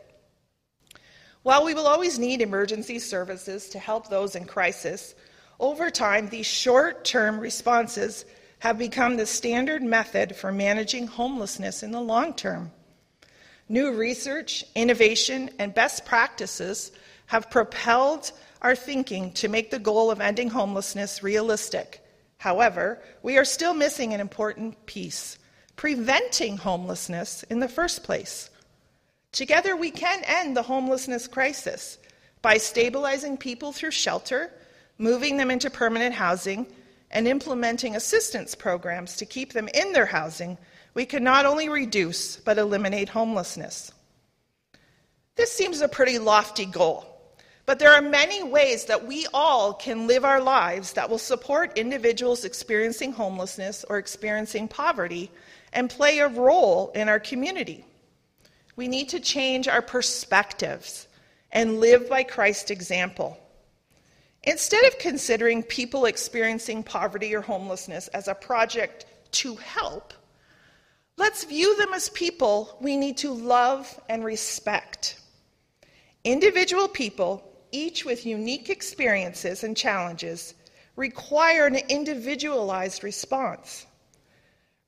While 1.44 1.66
we 1.66 1.74
will 1.74 1.86
always 1.86 2.18
need 2.18 2.42
emergency 2.42 3.00
services 3.00 3.68
to 3.72 3.80
help 3.80 4.08
those 4.08 4.34
in 4.34 4.46
crisis, 4.46 5.16
over 5.60 5.90
time, 5.90 6.30
these 6.30 6.46
short 6.46 7.04
term 7.04 7.42
responses 7.42 8.24
have 8.60 8.78
become 8.78 9.18
the 9.18 9.26
standard 9.26 9.84
method 9.84 10.34
for 10.34 10.50
managing 10.50 11.08
homelessness 11.08 11.84
in 11.84 11.92
the 11.92 12.00
long 12.00 12.34
term. 12.34 12.72
New 13.68 13.92
research, 13.92 14.64
innovation, 14.76 15.50
and 15.60 15.74
best 15.74 16.06
practices 16.06 16.94
have 17.26 17.52
propelled 17.52 18.32
our 18.62 18.78
thinking 18.78 19.34
to 19.34 19.50
make 19.50 19.72
the 19.72 19.78
goal 19.78 20.10
of 20.10 20.22
ending 20.22 20.52
homelessness 20.52 21.22
realistic. 21.22 22.02
However, 22.38 23.02
we 23.24 23.38
are 23.38 23.44
still 23.44 23.74
missing 23.74 24.14
an 24.14 24.22
important 24.22 24.86
piece 24.86 25.38
preventing 25.78 26.58
homelessness 26.58 27.44
in 27.44 27.62
the 27.62 27.70
first 27.70 28.04
place. 28.04 28.50
Together, 29.32 29.78
we 29.78 29.92
can 29.92 30.24
end 30.26 30.58
the 30.58 30.64
homelessness 30.64 31.28
crisis 31.28 32.00
by 32.42 32.58
stabilizing 32.58 33.38
people 33.38 33.72
through 33.72 33.92
shelter, 33.92 34.52
moving 34.98 35.38
them 35.38 35.52
into 35.52 35.70
permanent 35.70 36.16
housing, 36.16 36.66
and 37.12 37.28
implementing 37.28 37.96
assistance 37.96 38.56
programs 38.56 39.16
to 39.16 39.26
keep 39.26 39.54
them 39.54 39.70
in 39.74 39.94
their 39.94 40.08
housing. 40.08 40.58
We 40.94 41.06
can 41.06 41.24
not 41.24 41.46
only 41.46 41.70
reduce 41.70 42.38
but 42.38 42.58
eliminate 42.58 43.10
homelessness. 43.10 43.92
This 45.36 45.52
seems 45.52 45.82
a 45.82 45.88
pretty 45.88 46.18
lofty 46.18 46.66
goal, 46.66 47.06
but 47.68 47.78
there 47.78 47.94
are 47.94 48.02
many 48.02 48.44
ways 48.44 48.86
that 48.86 49.06
we 49.06 49.28
all 49.32 49.74
can 49.74 50.08
live 50.08 50.26
our 50.26 50.42
lives 50.42 50.94
that 50.94 51.10
will 51.10 51.20
support 51.20 51.78
individuals 51.78 52.46
experiencing 52.46 53.12
homelessness 53.12 53.86
or 53.88 54.00
experiencing 54.00 54.68
poverty 54.68 55.30
and 55.74 55.90
play 55.90 56.20
a 56.20 56.28
role 56.28 56.92
in 56.96 57.10
our 57.10 57.20
community. 57.20 57.86
We 58.76 58.88
need 58.88 59.10
to 59.10 59.20
change 59.20 59.68
our 59.68 59.82
perspectives 59.82 61.08
and 61.52 61.80
live 61.80 62.10
by 62.10 62.24
Christ's 62.24 62.72
example. 62.72 63.38
Instead 64.44 64.86
of 64.86 65.00
considering 65.00 65.64
people 65.64 66.06
experiencing 66.06 66.84
poverty 66.84 67.36
or 67.36 67.42
homelessness 67.42 68.08
as 68.10 68.28
a 68.28 68.36
project 68.36 69.06
to 69.32 69.56
help, 69.56 70.14
let's 71.18 71.44
view 71.44 71.76
them 71.78 71.94
as 71.94 72.10
people 72.10 72.78
we 72.80 72.96
need 72.96 73.18
to 73.18 73.34
love 73.34 74.00
and 74.08 74.24
respect. 74.24 75.20
Individual 76.24 76.88
people, 76.88 77.44
each 77.72 78.06
with 78.06 78.26
unique 78.26 78.70
experiences 78.70 79.64
and 79.64 79.76
challenges, 79.76 80.54
require 80.96 81.66
an 81.66 81.76
individualized 81.90 83.04
response. 83.04 83.86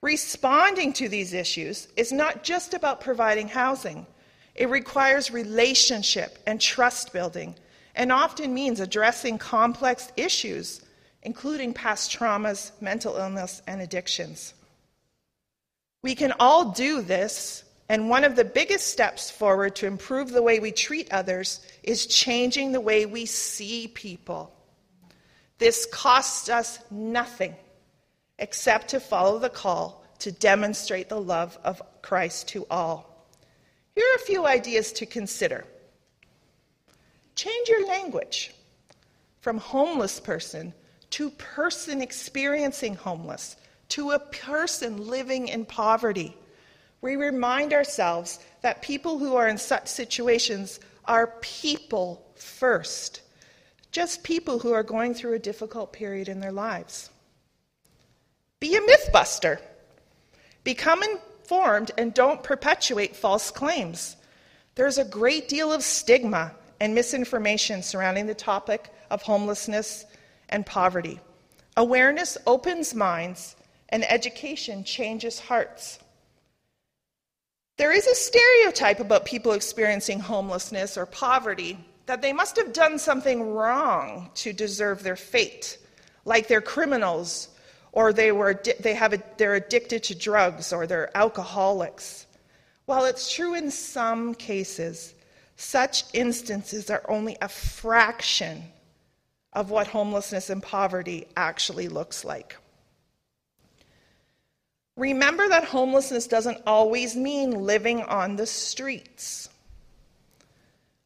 Responding 0.01 0.93
to 0.93 1.09
these 1.09 1.33
issues 1.33 1.87
is 1.97 2.11
not 2.11 2.43
just 2.43 2.73
about 2.73 3.01
providing 3.01 3.49
housing, 3.49 4.07
it 4.55 4.69
requires 4.69 5.31
relationship 5.31 6.39
and 6.47 6.59
trust 6.59 7.11
building, 7.11 7.55
and 7.95 8.11
often 8.11 8.53
means 8.53 8.79
addressing 8.79 9.37
complex 9.37 10.11
issues, 10.15 10.81
including 11.23 11.73
past 11.73 12.11
traumas, 12.11 12.71
mental 12.81 13.17
illness, 13.17 13.61
and 13.67 13.81
addictions. 13.81 14.53
We 16.01 16.15
can 16.15 16.33
all 16.39 16.71
do 16.71 17.01
this, 17.01 17.65
and 17.89 18.09
one 18.09 18.23
of 18.23 18.37
the 18.37 18.45
biggest 18.45 18.87
steps 18.87 19.29
forward 19.29 19.75
to 19.77 19.87
improve 19.87 20.29
the 20.29 20.43
way 20.43 20.59
we 20.59 20.71
treat 20.71 21.11
others 21.11 21.59
is 21.83 22.05
changing 22.05 22.71
the 22.71 22.79
way 22.79 23.05
we 23.05 23.25
see 23.25 23.89
people. 23.89 24.55
This 25.57 25.85
costs 25.91 26.47
us 26.47 26.79
nothing 26.89 27.53
except 28.39 28.89
to 28.89 28.99
follow 28.99 29.39
the 29.39 29.49
call 29.49 30.03
to 30.19 30.31
demonstrate 30.31 31.09
the 31.09 31.21
love 31.21 31.57
of 31.63 31.81
Christ 32.01 32.47
to 32.49 32.65
all. 32.69 33.27
Here 33.95 34.05
are 34.11 34.15
a 34.15 34.25
few 34.25 34.45
ideas 34.45 34.91
to 34.93 35.05
consider. 35.05 35.65
Change 37.35 37.69
your 37.69 37.87
language 37.87 38.53
from 39.41 39.57
homeless 39.57 40.19
person 40.19 40.73
to 41.11 41.29
person 41.31 42.01
experiencing 42.01 42.95
homeless 42.95 43.55
to 43.89 44.11
a 44.11 44.19
person 44.19 45.07
living 45.07 45.47
in 45.47 45.65
poverty. 45.65 46.35
We 47.01 47.15
remind 47.15 47.73
ourselves 47.73 48.39
that 48.61 48.81
people 48.81 49.17
who 49.17 49.35
are 49.35 49.47
in 49.47 49.57
such 49.57 49.87
situations 49.87 50.79
are 51.05 51.35
people 51.41 52.25
first, 52.35 53.21
just 53.91 54.23
people 54.23 54.59
who 54.59 54.73
are 54.73 54.83
going 54.83 55.13
through 55.13 55.33
a 55.33 55.39
difficult 55.39 55.91
period 55.91 56.27
in 56.29 56.39
their 56.39 56.51
lives. 56.51 57.09
Be 58.59 58.75
a 58.75 58.81
mythbuster. 58.81 59.59
Become 60.63 61.03
informed 61.03 61.91
and 61.97 62.13
don't 62.13 62.43
perpetuate 62.43 63.15
false 63.15 63.51
claims. 63.51 64.17
There's 64.75 64.97
a 64.97 65.05
great 65.05 65.47
deal 65.47 65.71
of 65.71 65.83
stigma 65.83 66.51
and 66.79 66.93
misinformation 66.93 67.83
surrounding 67.83 68.27
the 68.27 68.33
topic 68.33 68.89
of 69.09 69.21
homelessness 69.21 70.05
and 70.49 70.65
poverty. 70.65 71.19
Awareness 71.77 72.37
opens 72.45 72.93
minds, 72.93 73.55
and 73.89 74.03
education 74.11 74.83
changes 74.83 75.39
hearts. 75.39 75.99
There 77.77 77.93
is 77.93 78.07
a 78.07 78.15
stereotype 78.15 78.99
about 78.99 79.25
people 79.25 79.53
experiencing 79.53 80.19
homelessness 80.19 80.97
or 80.97 81.05
poverty 81.05 81.79
that 82.07 82.21
they 82.21 82.33
must 82.33 82.57
have 82.57 82.73
done 82.73 82.99
something 82.99 83.53
wrong 83.53 84.29
to 84.35 84.51
deserve 84.51 85.01
their 85.01 85.15
fate, 85.15 85.77
like 86.25 86.47
they're 86.47 86.61
criminals 86.61 87.49
or 87.91 88.13
they, 88.13 88.31
were, 88.31 88.61
they 88.79 88.93
have 88.93 89.13
a, 89.13 89.23
they're 89.37 89.55
addicted 89.55 90.03
to 90.03 90.15
drugs 90.15 90.71
or 90.71 90.87
they're 90.87 91.15
alcoholics. 91.17 92.27
While 92.85 93.05
it's 93.05 93.33
true 93.33 93.55
in 93.55 93.71
some 93.71 94.33
cases, 94.35 95.13
such 95.55 96.05
instances 96.13 96.89
are 96.89 97.03
only 97.09 97.37
a 97.41 97.49
fraction 97.49 98.63
of 99.53 99.69
what 99.69 99.87
homelessness 99.87 100.49
and 100.49 100.61
poverty 100.61 101.27
actually 101.35 101.87
looks 101.87 102.23
like. 102.23 102.55
Remember 104.95 105.47
that 105.47 105.63
homelessness 105.63 106.27
doesn't 106.27 106.61
always 106.67 107.15
mean 107.15 107.51
living 107.51 108.01
on 108.01 108.35
the 108.35 108.45
streets. 108.45 109.49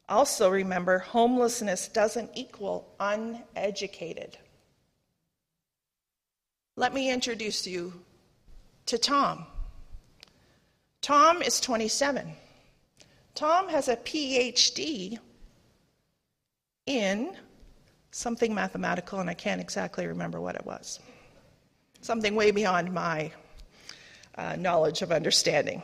Also, 0.08 0.50
remember, 0.50 0.98
homelessness 0.98 1.88
doesn't 1.88 2.30
equal 2.34 2.92
uneducated. 3.00 4.36
Let 6.76 6.92
me 6.92 7.10
introduce 7.10 7.66
you 7.66 7.92
to 8.86 8.98
Tom. 8.98 9.46
Tom 11.02 11.40
is 11.40 11.60
27. 11.60 12.32
Tom 13.34 13.68
has 13.68 13.88
a 13.88 13.96
PhD 13.96 15.18
in 16.86 17.36
something 18.10 18.54
mathematical, 18.54 19.20
and 19.20 19.30
I 19.30 19.34
can't 19.34 19.60
exactly 19.60 20.06
remember 20.06 20.40
what 20.40 20.56
it 20.56 20.66
was. 20.66 20.98
Something 22.00 22.34
way 22.34 22.50
beyond 22.50 22.92
my 22.92 23.30
uh, 24.36 24.56
knowledge 24.56 25.02
of 25.02 25.12
understanding. 25.12 25.82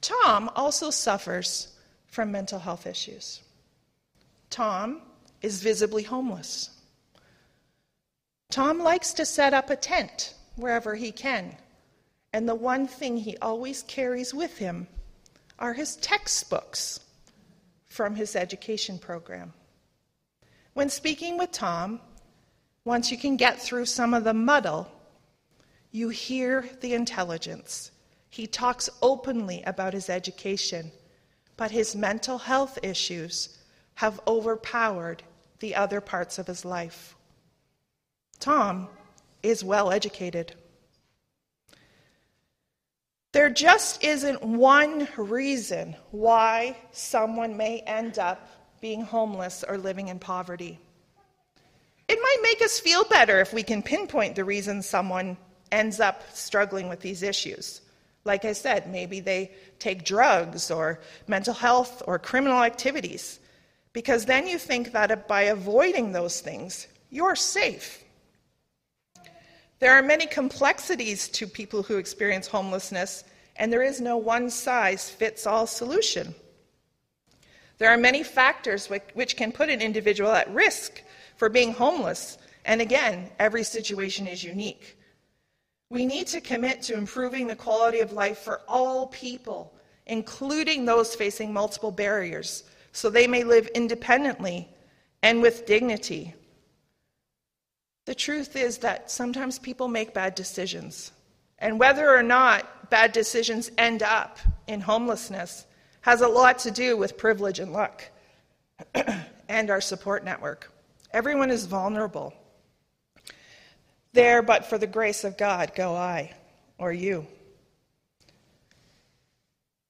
Tom 0.00 0.50
also 0.54 0.90
suffers 0.90 1.68
from 2.06 2.30
mental 2.30 2.58
health 2.58 2.86
issues. 2.86 3.42
Tom 4.50 5.02
is 5.42 5.62
visibly 5.62 6.02
homeless. 6.04 6.70
Tom 8.50 8.78
likes 8.80 9.12
to 9.14 9.24
set 9.24 9.54
up 9.54 9.70
a 9.70 9.76
tent 9.76 10.34
wherever 10.56 10.94
he 10.94 11.12
can 11.12 11.56
And 12.32 12.48
the 12.48 12.54
one 12.54 12.86
thing 12.86 13.16
he 13.16 13.36
always 13.38 13.82
carries 13.82 14.32
with 14.32 14.58
him 14.58 14.86
are 15.58 15.72
his 15.72 15.96
textbooks 15.96 17.00
from 17.86 18.14
his 18.14 18.36
education 18.36 18.98
program. 18.98 19.52
When 20.74 20.88
speaking 20.88 21.36
with 21.36 21.50
Tom, 21.50 22.00
once 22.84 23.10
you 23.10 23.18
can 23.18 23.36
get 23.36 23.60
through 23.60 23.86
some 23.86 24.14
of 24.14 24.24
the 24.24 24.34
muddle, 24.34 24.90
you 25.90 26.08
hear 26.08 26.68
the 26.80 26.94
intelligence. 26.94 27.90
He 28.30 28.46
talks 28.46 28.88
openly 29.02 29.62
about 29.64 29.92
his 29.92 30.08
education, 30.08 30.92
but 31.56 31.72
his 31.72 31.96
mental 31.96 32.38
health 32.38 32.78
issues 32.82 33.58
have 33.94 34.20
overpowered 34.26 35.24
the 35.58 35.74
other 35.74 36.00
parts 36.00 36.38
of 36.38 36.46
his 36.46 36.64
life. 36.64 37.16
Tom 38.40 38.88
is 39.42 39.62
well 39.62 39.92
educated. 39.92 40.54
There 43.32 43.50
just 43.50 44.02
isn't 44.02 44.42
one 44.42 45.06
reason 45.16 45.94
why 46.10 46.76
someone 46.90 47.56
may 47.56 47.80
end 47.80 48.18
up 48.18 48.48
being 48.80 49.02
homeless 49.02 49.62
or 49.62 49.78
living 49.78 50.08
in 50.08 50.18
poverty. 50.18 50.80
It 52.08 52.18
might 52.20 52.38
make 52.42 52.60
us 52.60 52.80
feel 52.80 53.04
better 53.04 53.40
if 53.40 53.52
we 53.52 53.62
can 53.62 53.82
pinpoint 53.82 54.34
the 54.34 54.44
reason 54.44 54.82
someone 54.82 55.36
ends 55.70 56.00
up 56.00 56.22
struggling 56.34 56.88
with 56.88 57.00
these 57.00 57.22
issues. 57.22 57.82
Like 58.24 58.44
I 58.44 58.52
said, 58.52 58.90
maybe 58.90 59.20
they 59.20 59.52
take 59.78 60.04
drugs 60.04 60.70
or 60.70 61.00
mental 61.28 61.54
health 61.54 62.02
or 62.06 62.18
criminal 62.18 62.62
activities, 62.62 63.38
because 63.92 64.24
then 64.24 64.48
you 64.48 64.58
think 64.58 64.92
that 64.92 65.28
by 65.28 65.42
avoiding 65.42 66.10
those 66.10 66.40
things, 66.40 66.88
you're 67.10 67.36
safe. 67.36 68.02
There 69.80 69.92
are 69.92 70.02
many 70.02 70.26
complexities 70.26 71.28
to 71.30 71.46
people 71.46 71.82
who 71.82 71.96
experience 71.96 72.46
homelessness, 72.46 73.24
and 73.56 73.72
there 73.72 73.82
is 73.82 74.00
no 74.00 74.18
one 74.18 74.50
size 74.50 75.08
fits 75.08 75.46
all 75.46 75.66
solution. 75.66 76.34
There 77.78 77.88
are 77.88 77.96
many 77.96 78.22
factors 78.22 78.90
which 79.14 79.36
can 79.36 79.52
put 79.52 79.70
an 79.70 79.80
individual 79.80 80.32
at 80.32 80.52
risk 80.52 81.02
for 81.36 81.48
being 81.48 81.72
homeless, 81.72 82.36
and 82.66 82.82
again, 82.82 83.30
every 83.38 83.64
situation 83.64 84.26
is 84.26 84.44
unique. 84.44 84.98
We 85.88 86.04
need 86.04 86.26
to 86.28 86.42
commit 86.42 86.82
to 86.82 86.94
improving 86.94 87.46
the 87.46 87.56
quality 87.56 88.00
of 88.00 88.12
life 88.12 88.38
for 88.38 88.60
all 88.68 89.06
people, 89.06 89.72
including 90.06 90.84
those 90.84 91.14
facing 91.14 91.54
multiple 91.54 91.90
barriers, 91.90 92.64
so 92.92 93.08
they 93.08 93.26
may 93.26 93.44
live 93.44 93.66
independently 93.68 94.68
and 95.22 95.40
with 95.40 95.64
dignity. 95.64 96.34
The 98.06 98.14
truth 98.14 98.56
is 98.56 98.78
that 98.78 99.10
sometimes 99.10 99.58
people 99.58 99.88
make 99.88 100.14
bad 100.14 100.34
decisions, 100.34 101.12
and 101.58 101.78
whether 101.78 102.14
or 102.14 102.22
not 102.22 102.90
bad 102.90 103.12
decisions 103.12 103.70
end 103.78 104.02
up 104.02 104.38
in 104.66 104.80
homelessness 104.80 105.66
has 106.02 106.20
a 106.20 106.28
lot 106.28 106.58
to 106.60 106.70
do 106.70 106.96
with 106.96 107.18
privilege 107.18 107.58
and 107.58 107.72
luck 107.72 108.04
and 109.48 109.70
our 109.70 109.80
support 109.80 110.24
network. 110.24 110.72
Everyone 111.12 111.50
is 111.50 111.66
vulnerable. 111.66 112.32
There, 114.12 114.42
but 114.42 114.64
for 114.64 114.78
the 114.78 114.86
grace 114.86 115.24
of 115.24 115.36
God, 115.36 115.72
go 115.74 115.94
I 115.94 116.34
or 116.78 116.92
you. 116.92 117.26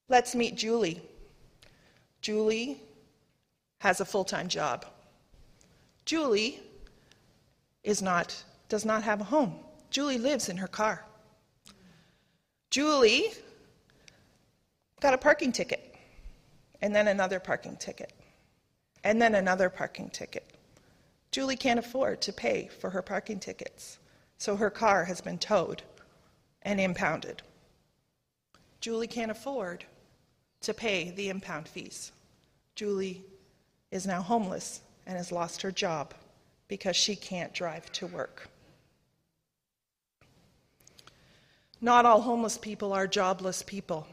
Let's 0.08 0.34
meet 0.34 0.56
Julie. 0.56 1.00
Julie 2.20 2.80
has 3.78 4.00
a 4.00 4.04
full 4.04 4.24
time 4.24 4.48
job. 4.48 4.84
Julie 6.04 6.60
is 7.82 8.02
not, 8.02 8.44
does 8.68 8.84
not 8.84 9.02
have 9.02 9.20
a 9.20 9.24
home. 9.24 9.54
Julie 9.90 10.18
lives 10.18 10.48
in 10.48 10.56
her 10.58 10.68
car. 10.68 11.04
Julie 12.70 13.32
got 15.00 15.14
a 15.14 15.18
parking 15.18 15.52
ticket 15.52 15.90
and 16.82 16.94
then 16.94 17.08
another 17.08 17.40
parking 17.40 17.76
ticket, 17.76 18.12
and 19.04 19.20
then 19.20 19.34
another 19.34 19.68
parking 19.68 20.08
ticket. 20.08 20.46
Julie 21.30 21.56
can't 21.56 21.78
afford 21.78 22.20
to 22.22 22.32
pay 22.32 22.68
for 22.80 22.90
her 22.90 23.02
parking 23.02 23.38
tickets, 23.38 23.98
so 24.38 24.56
her 24.56 24.70
car 24.70 25.04
has 25.04 25.20
been 25.20 25.38
towed 25.38 25.82
and 26.62 26.80
impounded. 26.80 27.42
Julie 28.80 29.06
can't 29.06 29.30
afford 29.30 29.84
to 30.62 30.72
pay 30.72 31.10
the 31.10 31.28
impound 31.28 31.68
fees. 31.68 32.12
Julie 32.74 33.24
is 33.90 34.06
now 34.06 34.22
homeless 34.22 34.80
and 35.06 35.16
has 35.16 35.32
lost 35.32 35.62
her 35.62 35.72
job 35.72 36.14
because 36.70 36.94
she 36.94 37.16
can't 37.16 37.52
drive 37.52 37.90
to 37.90 38.06
work. 38.06 38.48
Not 41.80 42.06
all 42.06 42.20
homeless 42.20 42.56
people 42.56 42.92
are 42.92 43.08
jobless 43.08 43.62
people. 43.62 44.06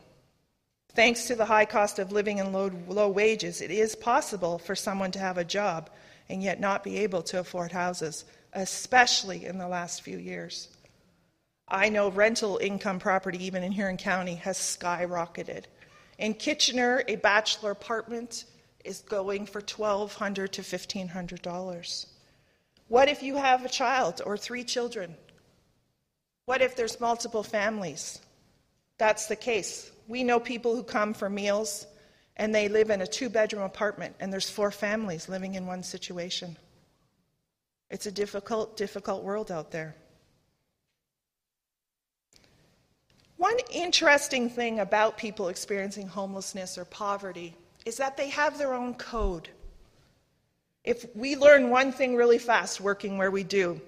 Thanks 0.94 1.28
to 1.28 1.36
the 1.36 1.46
high 1.46 1.66
cost 1.66 2.00
of 2.00 2.12
living 2.12 2.40
and 2.40 2.52
low, 2.52 2.72
low 2.88 3.10
wages, 3.10 3.62
it 3.62 3.70
is 3.70 3.96
possible 3.96 4.58
for 4.58 4.74
someone 4.74 5.12
to 5.12 5.20
have 5.20 5.38
a 5.38 5.44
job 5.44 5.92
and 6.30 6.42
yet 6.42 6.60
not 6.60 6.84
be 6.84 6.98
able 6.98 7.22
to 7.24 7.40
afford 7.40 7.72
houses, 7.72 8.26
especially 8.54 9.46
in 9.46 9.60
the 9.60 9.68
last 9.68 10.02
few 10.02 10.18
years. 10.18 10.70
I 11.68 11.90
know 11.90 12.10
rental 12.10 12.58
income 12.58 12.98
property, 12.98 13.46
even 13.46 13.62
in 13.62 13.72
Huron 13.72 13.98
County, 13.98 14.36
has 14.36 14.58
skyrocketed. 14.58 15.66
In 16.18 16.34
Kitchener, 16.34 17.04
a 17.08 17.18
bachelor 17.18 17.70
apartment 17.70 18.46
is 18.84 19.02
going 19.02 19.46
for 19.46 19.60
1,200 19.60 20.54
to 20.54 20.62
$1,500. 20.64 22.06
What 22.88 23.10
if 23.10 23.22
you 23.22 23.36
have 23.36 23.66
a 23.66 23.70
child 23.70 24.22
or 24.26 24.38
three 24.38 24.64
children? 24.64 25.16
What 26.46 26.62
if 26.62 26.76
there's 26.76 27.00
multiple 27.00 27.44
families? 27.44 28.20
That's 28.98 29.28
the 29.28 29.36
case. 29.36 29.92
We 30.08 30.24
know 30.24 30.40
people 30.40 30.76
who 30.76 30.84
come 30.84 31.14
for 31.14 31.30
meals 31.30 31.86
and 32.38 32.56
they 32.56 32.70
live 32.70 32.90
in 32.90 33.02
a 33.02 33.08
two 33.08 33.30
bedroom 33.30 33.64
apartment 33.64 34.16
and 34.20 34.32
there's 34.32 34.50
four 34.50 34.72
families 34.72 35.28
living 35.28 35.56
in 35.56 35.66
one 35.66 35.84
situation. 35.84 36.58
It's 37.90 38.06
a 38.06 38.12
difficult, 38.12 38.78
difficult 38.78 39.24
world 39.24 39.52
out 39.52 39.72
there. 39.72 39.96
One 43.38 43.58
interesting 43.72 44.50
thing 44.50 44.80
about 44.80 45.18
people 45.18 45.50
experiencing 45.50 46.08
homelessness 46.08 46.78
or 46.78 46.86
poverty 46.86 47.56
is 47.86 47.98
that 47.98 48.18
they 48.18 48.30
have 48.30 48.58
their 48.58 48.74
own 48.74 48.96
code. 48.96 49.50
If 50.84 51.06
we 51.16 51.36
learn 51.36 51.70
one 51.70 51.92
thing 51.92 52.16
really 52.16 52.38
fast 52.38 52.80
working 52.80 53.18
where 53.18 53.32
we 53.32 53.44
do, 53.44 53.82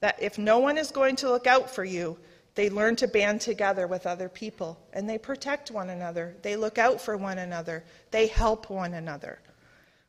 that 0.00 0.22
if 0.22 0.38
no 0.38 0.58
one 0.58 0.78
is 0.78 0.90
going 0.90 1.16
to 1.16 1.30
look 1.30 1.46
out 1.46 1.70
for 1.70 1.84
you, 1.84 2.16
they 2.54 2.70
learn 2.70 2.96
to 2.96 3.08
band 3.08 3.40
together 3.40 3.86
with 3.86 4.06
other 4.06 4.28
people 4.28 4.78
and 4.92 5.08
they 5.08 5.18
protect 5.18 5.70
one 5.70 5.90
another. 5.90 6.34
They 6.42 6.56
look 6.56 6.78
out 6.78 7.00
for 7.00 7.16
one 7.16 7.38
another. 7.38 7.84
They 8.10 8.26
help 8.26 8.68
one 8.70 8.94
another. 8.94 9.38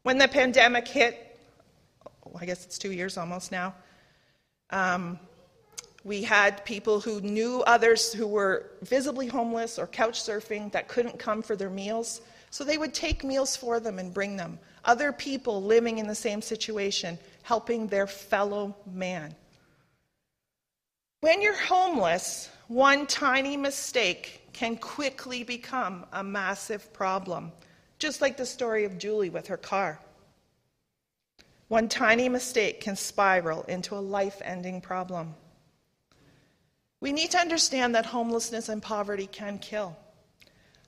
When 0.04 0.18
the 0.18 0.28
pandemic 0.28 0.88
hit, 0.88 1.38
I 2.40 2.46
guess 2.46 2.66
it's 2.66 2.78
two 2.78 2.92
years 2.92 3.18
almost 3.18 3.52
now, 3.52 3.76
um, 4.72 5.20
we 6.04 6.24
had 6.24 6.64
people 6.66 7.00
who 7.00 7.20
knew 7.22 7.62
others 7.68 8.14
who 8.14 8.26
were 8.26 8.72
visibly 8.82 9.28
homeless 9.28 9.78
or 9.78 9.86
couch 9.86 10.22
surfing 10.22 10.72
that 10.72 10.88
couldn't 10.88 11.20
come 11.20 11.42
for 11.42 11.56
their 11.56 11.70
meals. 11.70 12.22
So 12.50 12.64
they 12.64 12.78
would 12.78 12.94
take 12.94 13.24
meals 13.24 13.56
for 13.56 13.80
them 13.80 14.00
and 14.00 14.14
bring 14.14 14.38
them. 14.38 14.60
Other 14.86 15.12
people 15.12 15.62
living 15.62 16.00
in 16.00 16.08
the 16.08 16.16
same 16.16 16.42
situation, 16.42 17.20
helping 17.44 17.88
their 17.88 18.08
fellow 18.08 18.76
man. 18.92 19.36
When 21.22 21.42
you're 21.42 21.60
homeless, 21.60 22.50
one 22.68 23.06
tiny 23.08 23.58
mistake 23.58 24.42
can 24.54 24.78
quickly 24.78 25.44
become 25.44 26.06
a 26.14 26.24
massive 26.24 26.94
problem, 26.94 27.52
just 27.98 28.22
like 28.22 28.38
the 28.38 28.46
story 28.46 28.86
of 28.86 28.98
Julie 28.98 29.30
with 29.30 29.48
her 29.48 29.58
car. 29.58 30.00
One 31.68 31.88
tiny 31.88 32.30
mistake 32.30 32.82
can 32.82 32.96
spiral 32.96 33.64
into 33.64 33.96
a 33.96 34.00
life 34.00 34.42
ending 34.44 34.82
problem. 34.82 35.36
We 37.00 37.12
need 37.12 37.32
to 37.32 37.38
understand 37.38 37.96
that 37.96 38.08
homelessness 38.08 38.70
and 38.70 38.82
poverty 38.82 39.28
can 39.28 39.60
kill. 39.60 39.96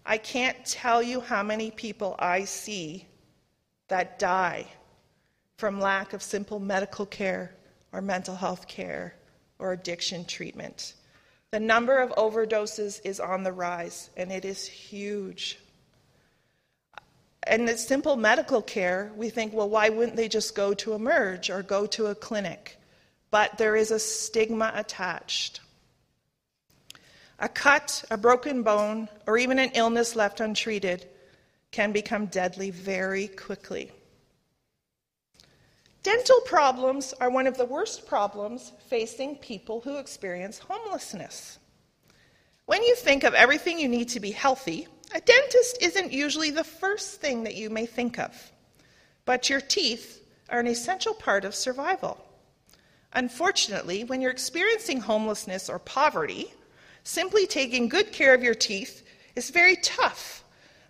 I 0.06 0.18
can't 0.18 0.66
tell 0.66 1.02
you 1.02 1.22
how 1.22 1.44
many 1.44 1.72
people 1.72 2.16
I 2.18 2.46
see 2.46 3.08
that 3.88 4.20
die 4.20 4.68
from 5.58 5.80
lack 5.80 6.14
of 6.14 6.24
simple 6.24 6.60
medical 6.60 7.06
care 7.06 7.54
or 7.92 8.02
mental 8.02 8.36
health 8.36 8.68
care 8.68 9.16
or 9.60 9.74
addiction 9.74 10.26
treatment. 10.26 10.96
The 11.52 11.60
number 11.60 12.00
of 12.00 12.12
overdoses 12.12 13.02
is 13.04 13.20
on 13.20 13.44
the 13.44 13.52
rise, 13.52 14.10
and 14.16 14.32
it 14.32 14.46
is 14.46 14.66
huge. 14.66 15.60
And 17.44 17.68
the 17.68 17.78
simple 17.78 18.16
medical 18.16 18.62
care, 18.62 19.12
we 19.16 19.30
think, 19.30 19.54
well, 19.54 19.70
why 19.70 19.90
wouldn't 19.90 20.16
they 20.16 20.30
just 20.30 20.56
go 20.56 20.74
to 20.76 20.94
a 20.94 21.00
merge 21.00 21.50
or 21.50 21.62
go 21.62 21.86
to 21.88 22.08
a 22.08 22.16
clinic? 22.16 22.78
But 23.30 23.58
there 23.58 23.76
is 23.76 23.92
a 23.92 24.00
stigma 24.00 24.72
attached. 24.74 25.60
A 27.42 27.50
cut, 27.50 28.04
a 28.12 28.18
broken 28.18 28.62
bone, 28.62 29.10
or 29.26 29.36
even 29.36 29.58
an 29.58 29.72
illness 29.74 30.16
left 30.16 30.40
untreated 30.40 31.08
can 31.72 31.92
become 31.92 32.28
deadly 32.28 32.70
very 32.70 33.28
quickly. 33.30 33.92
Dental 36.04 36.40
problems 36.42 37.16
are 37.20 37.32
one 37.32 37.48
of 37.48 37.58
the 37.58 37.66
worst 37.66 38.06
problems 38.06 38.72
facing 38.88 39.38
people 39.38 39.82
who 39.82 39.98
experience 39.98 40.60
homelessness. 40.60 41.58
When 42.68 42.84
you 42.84 42.96
think 42.96 43.24
of 43.24 43.34
everything 43.34 43.80
you 43.80 43.90
need 43.90 44.10
to 44.10 44.20
be 44.20 44.32
healthy, 44.32 44.88
a 45.14 45.20
dentist 45.20 45.80
isn't 45.82 46.14
usually 46.14 46.52
the 46.52 46.64
first 46.64 47.22
thing 47.22 47.44
that 47.44 47.56
you 47.56 47.72
may 47.72 47.88
think 47.88 48.20
of. 48.20 48.52
But 49.26 49.50
your 49.50 49.62
teeth 49.62 50.24
are 50.50 50.60
an 50.60 50.68
essential 50.68 51.16
part 51.16 51.44
of 51.44 51.56
survival. 51.56 52.24
Unfortunately, 53.14 54.04
when 54.04 54.22
you're 54.22 54.30
experiencing 54.30 55.02
homelessness 55.02 55.70
or 55.70 55.80
poverty, 55.80 56.54
simply 57.04 57.48
taking 57.48 57.90
good 57.90 58.12
care 58.12 58.34
of 58.34 58.44
your 58.44 58.56
teeth 58.56 59.04
is 59.36 59.50
very 59.50 59.76
tough, 59.78 60.44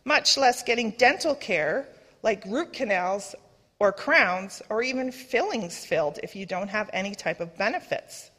much 0.05 0.37
less 0.37 0.63
getting 0.63 0.91
dental 0.91 1.35
care 1.35 1.87
like 2.23 2.43
root 2.45 2.73
canals 2.73 3.35
or 3.79 3.91
crowns 3.91 4.61
or 4.69 4.83
even 4.83 5.11
fillings 5.11 5.85
filled 5.85 6.19
if 6.21 6.35
you 6.35 6.45
don't 6.45 6.69
have 6.69 6.89
any 6.93 7.15
type 7.15 7.39
of 7.39 7.57
benefits. 7.57 8.29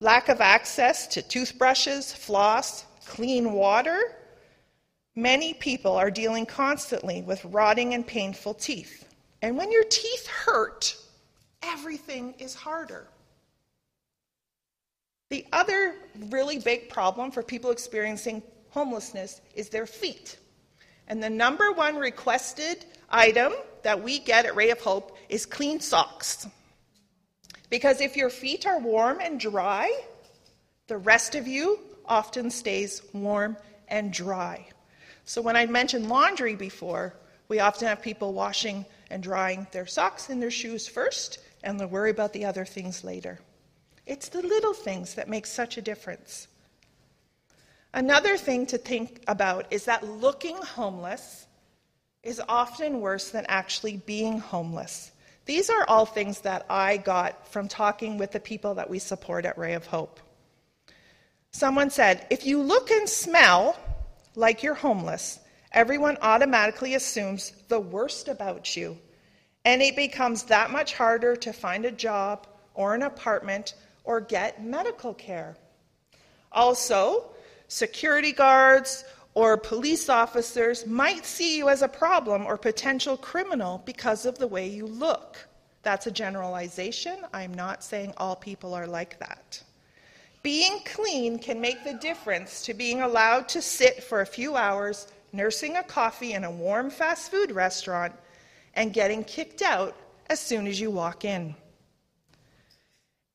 Lack 0.00 0.28
of 0.28 0.40
access 0.40 1.06
to 1.08 1.22
toothbrushes, 1.22 2.12
floss, 2.12 2.84
clean 3.04 3.52
water. 3.52 3.98
Many 5.16 5.54
people 5.54 5.92
are 5.92 6.10
dealing 6.10 6.46
constantly 6.46 7.22
with 7.22 7.44
rotting 7.46 7.94
and 7.94 8.06
painful 8.06 8.54
teeth. 8.54 9.04
And 9.42 9.56
when 9.56 9.72
your 9.72 9.84
teeth 9.84 10.26
hurt, 10.26 10.96
everything 11.62 12.34
is 12.38 12.54
harder. 12.54 13.08
The 15.30 15.46
other 15.52 15.94
really 16.30 16.58
big 16.58 16.88
problem 16.88 17.30
for 17.30 17.42
people 17.42 17.70
experiencing 17.70 18.42
homelessness 18.70 19.40
is 19.54 19.68
their 19.68 19.86
feet. 19.86 20.38
And 21.06 21.22
the 21.22 21.30
number 21.30 21.72
one 21.72 21.96
requested 21.96 22.84
item 23.10 23.52
that 23.82 24.02
we 24.02 24.18
get 24.18 24.46
at 24.46 24.56
Ray 24.56 24.70
of 24.70 24.80
Hope 24.80 25.16
is 25.28 25.46
clean 25.46 25.80
socks. 25.80 26.46
Because 27.70 28.00
if 28.00 28.16
your 28.16 28.30
feet 28.30 28.66
are 28.66 28.78
warm 28.78 29.20
and 29.20 29.38
dry, 29.38 29.90
the 30.86 30.96
rest 30.96 31.34
of 31.34 31.46
you 31.46 31.78
often 32.06 32.50
stays 32.50 33.02
warm 33.12 33.56
and 33.88 34.12
dry. 34.12 34.66
So 35.24 35.42
when 35.42 35.56
I 35.56 35.66
mentioned 35.66 36.08
laundry 36.08 36.54
before, 36.54 37.14
we 37.48 37.60
often 37.60 37.88
have 37.88 38.00
people 38.00 38.32
washing 38.32 38.86
and 39.10 39.22
drying 39.22 39.66
their 39.72 39.86
socks 39.86 40.30
and 40.30 40.40
their 40.40 40.50
shoes 40.50 40.88
first, 40.88 41.38
and 41.62 41.78
they'll 41.78 41.88
worry 41.88 42.10
about 42.10 42.32
the 42.32 42.46
other 42.46 42.64
things 42.64 43.04
later. 43.04 43.40
It's 44.08 44.30
the 44.30 44.42
little 44.42 44.72
things 44.72 45.14
that 45.14 45.28
make 45.28 45.46
such 45.46 45.76
a 45.76 45.82
difference. 45.82 46.48
Another 47.92 48.36
thing 48.36 48.66
to 48.66 48.78
think 48.78 49.22
about 49.28 49.66
is 49.70 49.84
that 49.84 50.04
looking 50.04 50.56
homeless 50.56 51.46
is 52.22 52.40
often 52.48 53.00
worse 53.00 53.30
than 53.30 53.44
actually 53.48 53.98
being 53.98 54.38
homeless. 54.38 55.12
These 55.44 55.70
are 55.70 55.84
all 55.88 56.06
things 56.06 56.40
that 56.40 56.66
I 56.68 56.96
got 56.96 57.48
from 57.48 57.68
talking 57.68 58.18
with 58.18 58.32
the 58.32 58.40
people 58.40 58.74
that 58.74 58.90
we 58.90 58.98
support 58.98 59.44
at 59.44 59.56
Ray 59.56 59.74
of 59.74 59.86
Hope. 59.86 60.20
Someone 61.50 61.90
said, 61.90 62.26
if 62.30 62.44
you 62.44 62.62
look 62.62 62.90
and 62.90 63.08
smell 63.08 63.76
like 64.34 64.62
you're 64.62 64.74
homeless, 64.74 65.38
everyone 65.72 66.18
automatically 66.22 66.94
assumes 66.94 67.52
the 67.68 67.80
worst 67.80 68.28
about 68.28 68.74
you 68.74 68.98
and 69.64 69.82
it 69.82 69.96
becomes 69.96 70.44
that 70.44 70.70
much 70.70 70.94
harder 70.94 71.36
to 71.36 71.52
find 71.52 71.84
a 71.84 71.92
job 71.92 72.46
or 72.72 72.94
an 72.94 73.02
apartment 73.02 73.74
or 74.08 74.22
get 74.22 74.64
medical 74.64 75.12
care. 75.12 75.54
Also, 76.50 77.26
security 77.68 78.32
guards 78.32 79.04
or 79.34 79.58
police 79.58 80.08
officers 80.08 80.86
might 80.86 81.26
see 81.26 81.58
you 81.58 81.68
as 81.68 81.82
a 81.82 81.88
problem 81.88 82.46
or 82.46 82.56
potential 82.56 83.18
criminal 83.18 83.82
because 83.84 84.24
of 84.24 84.38
the 84.38 84.46
way 84.46 84.66
you 84.66 84.86
look. 84.86 85.36
That's 85.82 86.06
a 86.06 86.10
generalization. 86.10 87.18
I'm 87.34 87.52
not 87.52 87.84
saying 87.84 88.14
all 88.16 88.34
people 88.34 88.72
are 88.72 88.86
like 88.86 89.18
that. 89.18 89.62
Being 90.42 90.80
clean 90.86 91.38
can 91.38 91.60
make 91.60 91.84
the 91.84 91.92
difference 91.92 92.62
to 92.62 92.72
being 92.72 93.02
allowed 93.02 93.46
to 93.50 93.60
sit 93.60 94.02
for 94.02 94.22
a 94.22 94.26
few 94.26 94.56
hours 94.56 95.06
nursing 95.34 95.76
a 95.76 95.82
coffee 95.82 96.32
in 96.32 96.44
a 96.44 96.50
warm 96.50 96.88
fast 96.88 97.30
food 97.30 97.50
restaurant 97.50 98.14
and 98.72 98.94
getting 98.94 99.22
kicked 99.22 99.60
out 99.60 99.94
as 100.30 100.40
soon 100.40 100.66
as 100.66 100.80
you 100.80 100.90
walk 100.90 101.26
in. 101.26 101.54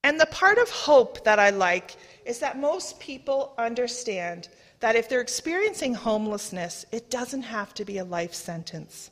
And 0.03 0.19
the 0.19 0.25
part 0.27 0.57
of 0.57 0.69
hope 0.69 1.23
that 1.23 1.39
I 1.39 1.49
like 1.49 1.95
is 2.25 2.39
that 2.39 2.59
most 2.59 2.99
people 2.99 3.53
understand 3.57 4.49
that 4.81 4.95
if 4.97 5.07
they're 5.07 5.21
experiencing 5.21 5.93
homelessness, 5.93 6.85
it 6.91 7.09
doesn't 7.09 7.43
have 7.43 7.73
to 7.75 7.85
be 7.85 7.99
a 7.99 8.03
life 8.03 8.33
sentence. 8.33 9.11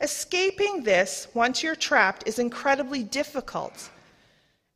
Escaping 0.00 0.84
this, 0.84 1.26
once 1.34 1.62
you're 1.62 1.74
trapped, 1.74 2.22
is 2.26 2.38
incredibly 2.38 3.02
difficult. 3.02 3.90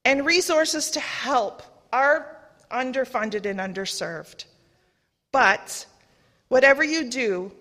And 0.05 0.27
resources 0.27 0.91
to 0.93 1.01
help 1.01 1.63
are 1.93 2.37
underfunded 2.71 3.47
and 3.47 3.61
underserved. 3.61 4.47
But 5.31 5.87
whatever 6.49 6.83
you 6.83 7.09
do, 7.09 7.53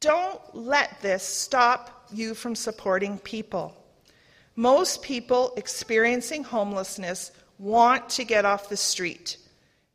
don't 0.00 0.40
let 0.54 1.00
this 1.02 1.22
stop 1.22 2.08
you 2.12 2.34
from 2.34 2.54
supporting 2.54 3.18
people. 3.18 3.76
Most 4.56 5.02
people 5.02 5.52
experiencing 5.56 6.42
homelessness 6.42 7.30
want 7.58 8.08
to 8.10 8.24
get 8.24 8.46
off 8.46 8.70
the 8.70 8.76
street. 8.76 9.36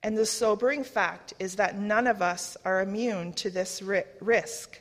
And 0.03 0.15
the 0.15 0.25
sobering 0.25 0.83
fact 0.83 1.33
is 1.39 1.55
that 1.55 1.77
none 1.77 2.05
of 2.05 2.21
us 2.21 2.57
are 2.63 2.81
immune 2.81 3.33
to 3.33 3.49
this 3.49 3.81
ri- 3.81 4.03
risk. 4.19 4.79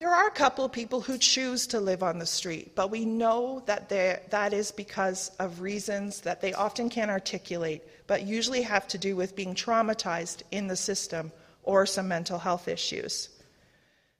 There 0.00 0.10
are 0.10 0.28
a 0.28 0.32
couple 0.32 0.64
of 0.64 0.72
people 0.72 1.00
who 1.00 1.18
choose 1.18 1.66
to 1.68 1.80
live 1.80 2.02
on 2.02 2.18
the 2.18 2.26
street, 2.26 2.74
but 2.74 2.90
we 2.90 3.04
know 3.04 3.62
that 3.66 3.88
that 3.88 4.52
is 4.52 4.70
because 4.70 5.30
of 5.38 5.60
reasons 5.60 6.20
that 6.22 6.40
they 6.40 6.52
often 6.52 6.90
can't 6.90 7.10
articulate, 7.10 7.82
but 8.06 8.22
usually 8.22 8.62
have 8.62 8.86
to 8.88 8.98
do 8.98 9.16
with 9.16 9.36
being 9.36 9.54
traumatized 9.54 10.42
in 10.50 10.66
the 10.66 10.76
system 10.76 11.32
or 11.62 11.86
some 11.86 12.08
mental 12.08 12.38
health 12.38 12.68
issues. 12.68 13.30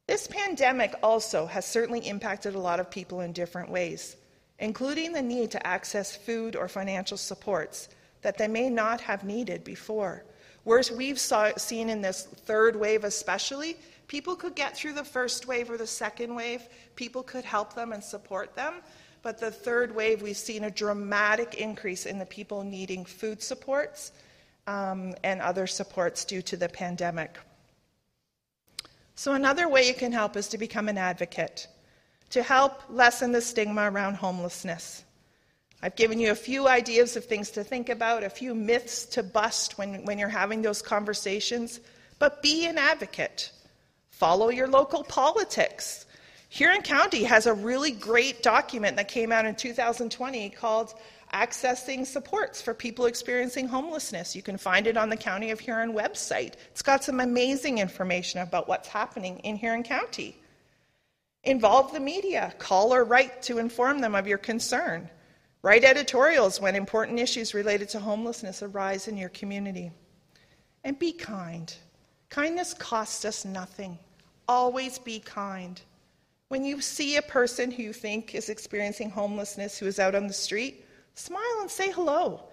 This 0.07 0.27
pandemic 0.27 0.95
also 1.03 1.47
has 1.47 1.65
certainly 1.65 2.07
impacted 2.07 2.55
a 2.55 2.59
lot 2.59 2.79
of 2.79 2.91
people 2.91 3.21
in 3.23 3.33
different 3.33 3.71
ways, 3.71 4.17
including 4.59 5.13
the 5.13 5.23
need 5.23 5.51
to 5.53 5.67
access 5.67 6.15
food 6.15 6.57
or 6.57 6.69
financial 6.69 7.17
supports 7.17 7.89
that 8.21 8.37
they 8.37 8.49
may 8.49 8.69
not 8.69 9.01
have 9.01 9.25
needed 9.25 9.65
before. 9.65 10.25
Whereas 10.65 10.91
we've 10.91 11.19
saw, 11.19 11.53
seen 11.57 11.89
in 11.89 12.03
this 12.03 12.25
third 12.25 12.77
wave, 12.77 13.05
especially, 13.05 13.77
people 14.07 14.37
could 14.37 14.55
get 14.55 14.77
through 14.77 14.93
the 14.93 15.05
first 15.05 15.47
wave 15.47 15.71
or 15.71 15.79
the 15.79 15.87
second 15.87 16.35
wave, 16.35 16.69
people 16.97 17.23
could 17.23 17.45
help 17.45 17.75
them 17.75 17.93
and 17.93 18.03
support 18.03 18.55
them. 18.55 18.75
But 19.23 19.39
the 19.39 19.51
third 19.51 19.95
wave, 19.95 20.21
we've 20.21 20.37
seen 20.37 20.65
a 20.65 20.71
dramatic 20.71 21.55
increase 21.55 22.05
in 22.05 22.19
the 22.19 22.27
people 22.27 22.63
needing 22.63 23.07
food 23.07 23.43
supports 23.43 24.13
um, 24.67 25.15
and 25.23 25.41
other 25.41 25.67
supports 25.67 26.27
due 26.27 26.43
to 26.43 26.59
the 26.59 26.69
pandemic. 26.69 27.39
So, 29.17 29.33
another 29.33 29.69
way 29.69 29.87
you 29.87 29.95
can 29.95 30.13
help 30.13 30.37
is 30.37 30.49
to 30.49 30.59
become 30.59 30.89
an 30.89 30.99
advocate, 30.99 31.69
to 32.31 32.43
help 32.43 32.83
lessen 32.91 33.33
the 33.33 33.41
stigma 33.41 33.91
around 33.91 34.15
homelessness. 34.15 35.05
I've 35.83 35.97
given 35.97 36.19
you 36.19 36.31
a 36.31 36.35
few 36.35 36.67
ideas 36.67 37.15
of 37.17 37.27
things 37.27 37.51
to 37.53 37.63
think 37.63 37.91
about, 37.91 38.25
a 38.25 38.31
few 38.31 38.55
myths 38.55 39.05
to 39.07 39.23
bust 39.23 39.79
when, 39.79 40.05
when 40.05 40.19
you're 40.19 40.29
having 40.29 40.63
those 40.63 40.83
conversations, 40.83 41.79
but 42.19 42.43
be 42.43 42.67
an 42.67 42.79
advocate. 42.79 43.53
Follow 44.11 44.49
your 44.49 44.67
local 44.67 45.05
politics. 45.05 46.07
Huron 46.49 46.83
County 46.83 47.25
has 47.25 47.47
a 47.47 47.53
really 47.53 47.91
great 47.91 48.43
document 48.43 48.97
that 48.97 49.09
came 49.09 49.31
out 49.31 49.45
in 49.45 49.55
2020 49.55 50.51
called 50.51 50.95
accessing 51.35 52.07
supports 52.07 52.63
for 52.63 52.73
people 52.73 53.07
experiencing 53.07 53.67
homelessness. 53.67 54.37
You 54.37 54.43
can 54.43 54.57
find 54.57 54.87
it 54.87 54.97
on 54.97 55.09
the 55.11 55.17
County 55.17 55.51
of 55.51 55.59
Huron 55.59 55.93
website. 55.93 56.55
It's 56.71 56.83
got 56.83 57.03
some 57.03 57.19
amazing 57.19 57.79
information 57.79 58.41
about 58.41 58.69
what's 58.69 58.89
happening 58.89 59.41
in 59.41 59.57
Huron 59.57 59.83
County. 59.83 60.41
Involve 61.43 61.93
the 61.93 62.01
media. 62.01 62.55
Call 62.59 62.95
or 62.95 63.05
write 63.05 63.43
to 63.43 63.59
inform 63.59 64.01
them 64.01 64.15
of 64.15 64.29
your 64.29 64.39
concern. 64.39 65.11
Write 65.63 65.83
editorials 65.85 66.61
when 66.61 66.77
important 66.77 67.19
issues 67.19 67.53
related 67.53 67.89
to 67.91 67.99
homelessness 67.99 68.63
arise 68.63 69.09
in 69.09 69.17
your 69.17 69.31
community. 69.31 69.91
And 70.85 70.99
be 70.99 71.13
kind. 71.13 71.75
Kindness 72.29 72.75
costs 72.75 73.25
us 73.25 73.45
nothing. 73.45 73.99
Always 74.47 74.99
be 74.99 75.19
kind. 75.19 75.81
When 76.49 76.65
you 76.65 76.81
see 76.81 77.17
a 77.17 77.23
person 77.23 77.71
who 77.71 77.83
you 77.83 77.93
think 77.93 78.35
is 78.35 78.49
experiencing 78.49 79.11
homelessness 79.11 79.79
who 79.79 79.87
is 79.87 79.99
out 79.99 80.15
on 80.15 80.29
the 80.29 80.33
street, 80.33 80.84
Smile 81.15 81.59
and 81.61 81.71
say 81.71 81.91
hello. 81.93 82.45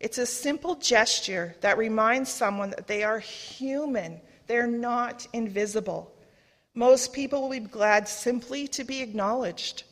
It's 0.00 0.18
a 0.18 0.26
simple 0.26 0.74
gesture 0.74 1.54
that 1.60 1.78
reminds 1.78 2.30
someone 2.30 2.70
that 2.70 2.86
they 2.86 3.02
are 3.02 3.18
human, 3.18 4.20
they're 4.46 4.66
not 4.66 5.26
invisible. 5.32 6.12
Most 6.74 7.12
people 7.12 7.42
will 7.42 7.50
be 7.50 7.60
glad 7.60 8.06
simply 8.08 8.68
to 8.68 8.84
be 8.84 9.00
acknowledged. 9.00 9.84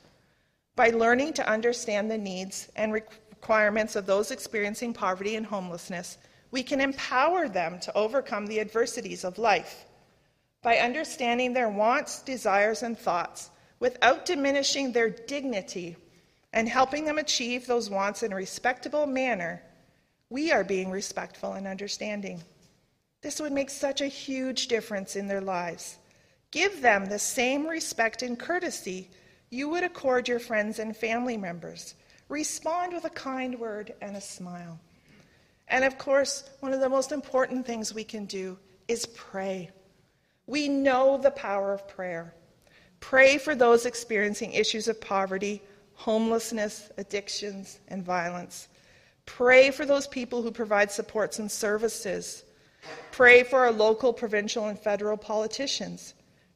By 0.77 0.91
learning 0.91 1.35
to 1.35 1.49
understand 1.49 2.11
the 2.11 2.19
needs 2.19 2.69
and 2.77 2.93
requirements 2.93 3.97
of 3.97 4.07
those 4.07 4.31
experiencing 4.31 4.93
poverty 4.93 5.37
and 5.37 5.47
homelessness, 5.47 6.19
we 6.51 6.63
can 6.63 6.81
empower 6.81 7.49
them 7.49 7.79
to 7.81 7.97
overcome 7.97 8.47
the 8.47 8.61
adversities 8.61 9.25
of 9.25 9.39
life. 9.39 9.87
By 10.63 10.79
understanding 10.79 11.53
their 11.53 11.69
wants, 11.69 12.23
desires, 12.23 12.83
and 12.83 12.99
thoughts 12.99 13.51
without 13.81 14.25
diminishing 14.25 14.93
their 14.93 15.11
dignity 15.11 15.97
and 16.55 16.69
helping 16.69 17.05
them 17.05 17.19
achieve 17.19 17.67
those 17.67 17.91
wants 17.91 18.23
in 18.23 18.33
a 18.33 18.37
respectable 18.37 19.07
manner, 19.07 19.61
we 20.31 20.53
are 20.53 20.63
being 20.63 20.89
respectful 20.89 21.55
and 21.55 21.67
understanding. 21.67 22.41
This 23.23 23.41
would 23.41 23.53
make 23.53 23.71
such 23.71 24.01
a 24.01 24.07
huge 24.07 24.69
difference 24.69 25.17
in 25.17 25.27
their 25.27 25.41
lives. 25.41 25.99
Give 26.53 26.81
them 26.81 27.07
the 27.07 27.19
same 27.19 27.67
respect 27.67 28.23
and 28.23 28.39
courtesy 28.39 29.11
you 29.51 29.69
would 29.69 29.83
accord 29.83 30.29
your 30.29 30.39
friends 30.39 30.79
and 30.79 30.97
family 30.97 31.37
members. 31.37 31.97
Respond 32.29 32.93
with 32.93 33.05
a 33.05 33.11
kind 33.11 33.59
word 33.59 33.93
and 34.01 34.17
a 34.17 34.21
smile. 34.21 34.79
And 35.67 35.85
of 35.85 35.99
course, 35.99 36.49
one 36.61 36.73
of 36.73 36.81
the 36.81 36.89
most 36.89 37.11
important 37.11 37.67
things 37.67 37.93
we 37.93 38.05
can 38.05 38.27
do 38.27 38.57
is 38.87 39.07
pray. 39.07 39.71
We 40.47 40.69
know 40.69 41.19
the 41.19 41.33
power 41.33 41.75
of 41.75 41.89
prayer. 41.89 42.33
Pray 43.01 43.39
for 43.39 43.57
those 43.57 43.87
experiencing 43.87 44.53
issues 44.53 44.87
of 44.87 45.01
poverty, 45.01 45.63
homelessness, 45.95 46.91
addictions, 46.99 47.81
and 47.89 48.05
violence. 48.05 48.69
Pray 49.27 49.71
for 49.71 49.87
those 49.87 50.07
people 50.07 50.43
who 50.43 50.51
provide 50.51 50.91
supports 50.91 51.39
and 51.39 51.51
services. 51.51 52.45
Pray 53.13 53.43
for 53.43 53.61
our 53.61 53.73
local, 53.73 54.13
provincial, 54.13 54.67
and 54.69 54.79
federal 54.79 55.17
politicians. 55.17 56.15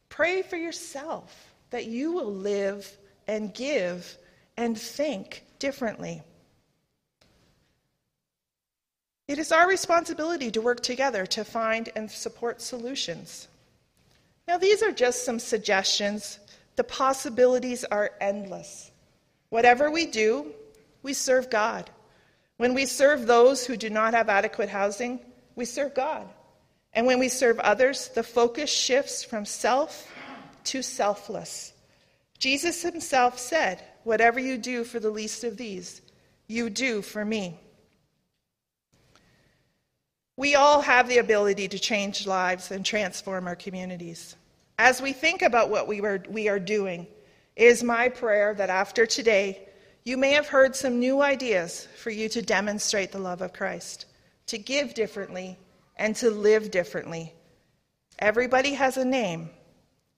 Pray 0.08 0.42
for 0.42 0.56
yourself 0.56 1.54
that 1.70 1.86
you 1.86 2.12
will 2.12 2.32
live 2.32 2.96
and 3.26 3.54
give 3.54 4.18
and 4.56 4.78
think 4.78 5.44
differently. 5.58 6.22
It 9.28 9.38
is 9.38 9.52
our 9.52 9.68
responsibility 9.68 10.50
to 10.50 10.60
work 10.62 10.80
together 10.80 11.26
to 11.26 11.44
find 11.44 11.90
and 11.94 12.10
support 12.10 12.62
solutions. 12.62 13.48
Now, 14.46 14.56
these 14.56 14.82
are 14.82 14.92
just 14.92 15.26
some 15.26 15.38
suggestions. 15.38 16.38
The 16.76 16.84
possibilities 16.84 17.84
are 17.84 18.12
endless. 18.20 18.90
Whatever 19.50 19.90
we 19.90 20.06
do, 20.06 20.52
we 21.02 21.14
serve 21.14 21.50
God. 21.50 21.90
When 22.56 22.74
we 22.74 22.86
serve 22.86 23.26
those 23.26 23.64
who 23.64 23.76
do 23.76 23.88
not 23.88 24.14
have 24.14 24.28
adequate 24.28 24.68
housing, 24.68 25.20
we 25.54 25.64
serve 25.64 25.94
God. 25.94 26.28
And 26.92 27.06
when 27.06 27.18
we 27.18 27.28
serve 27.28 27.58
others, 27.60 28.08
the 28.08 28.22
focus 28.22 28.70
shifts 28.70 29.22
from 29.22 29.44
self 29.44 30.10
to 30.64 30.82
selfless. 30.82 31.72
Jesus 32.38 32.82
himself 32.82 33.38
said, 33.38 33.82
Whatever 34.04 34.40
you 34.40 34.58
do 34.58 34.84
for 34.84 35.00
the 35.00 35.10
least 35.10 35.44
of 35.44 35.56
these, 35.56 36.00
you 36.46 36.70
do 36.70 37.02
for 37.02 37.24
me. 37.24 37.58
We 40.36 40.54
all 40.54 40.80
have 40.80 41.08
the 41.08 41.18
ability 41.18 41.68
to 41.68 41.78
change 41.78 42.26
lives 42.26 42.70
and 42.70 42.86
transform 42.86 43.46
our 43.46 43.56
communities. 43.56 44.36
As 44.78 45.02
we 45.02 45.12
think 45.12 45.42
about 45.42 45.68
what 45.68 45.88
we 45.88 46.00
are, 46.00 46.22
we 46.28 46.48
are 46.48 46.60
doing, 46.60 47.08
it 47.58 47.64
is 47.64 47.82
my 47.82 48.08
prayer 48.08 48.54
that 48.54 48.70
after 48.70 49.04
today, 49.04 49.68
you 50.04 50.16
may 50.16 50.30
have 50.34 50.46
heard 50.46 50.76
some 50.76 51.00
new 51.00 51.20
ideas 51.20 51.88
for 51.96 52.10
you 52.10 52.28
to 52.28 52.40
demonstrate 52.40 53.10
the 53.10 53.18
love 53.18 53.42
of 53.42 53.52
Christ, 53.52 54.06
to 54.46 54.58
give 54.58 54.94
differently, 54.94 55.58
and 55.96 56.14
to 56.16 56.30
live 56.30 56.70
differently. 56.70 57.32
Everybody 58.20 58.74
has 58.74 58.96
a 58.96 59.04
name, 59.04 59.50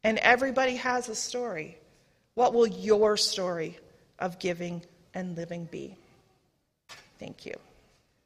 and 0.04 0.18
everybody 0.18 0.76
has 0.76 1.08
a 1.08 1.14
story. 1.14 1.78
What 2.34 2.52
will 2.52 2.66
your 2.66 3.16
story 3.16 3.78
of 4.18 4.38
giving 4.38 4.82
and 5.14 5.34
living 5.34 5.64
be? 5.64 5.96
Thank 7.18 7.46
you. 7.46 7.54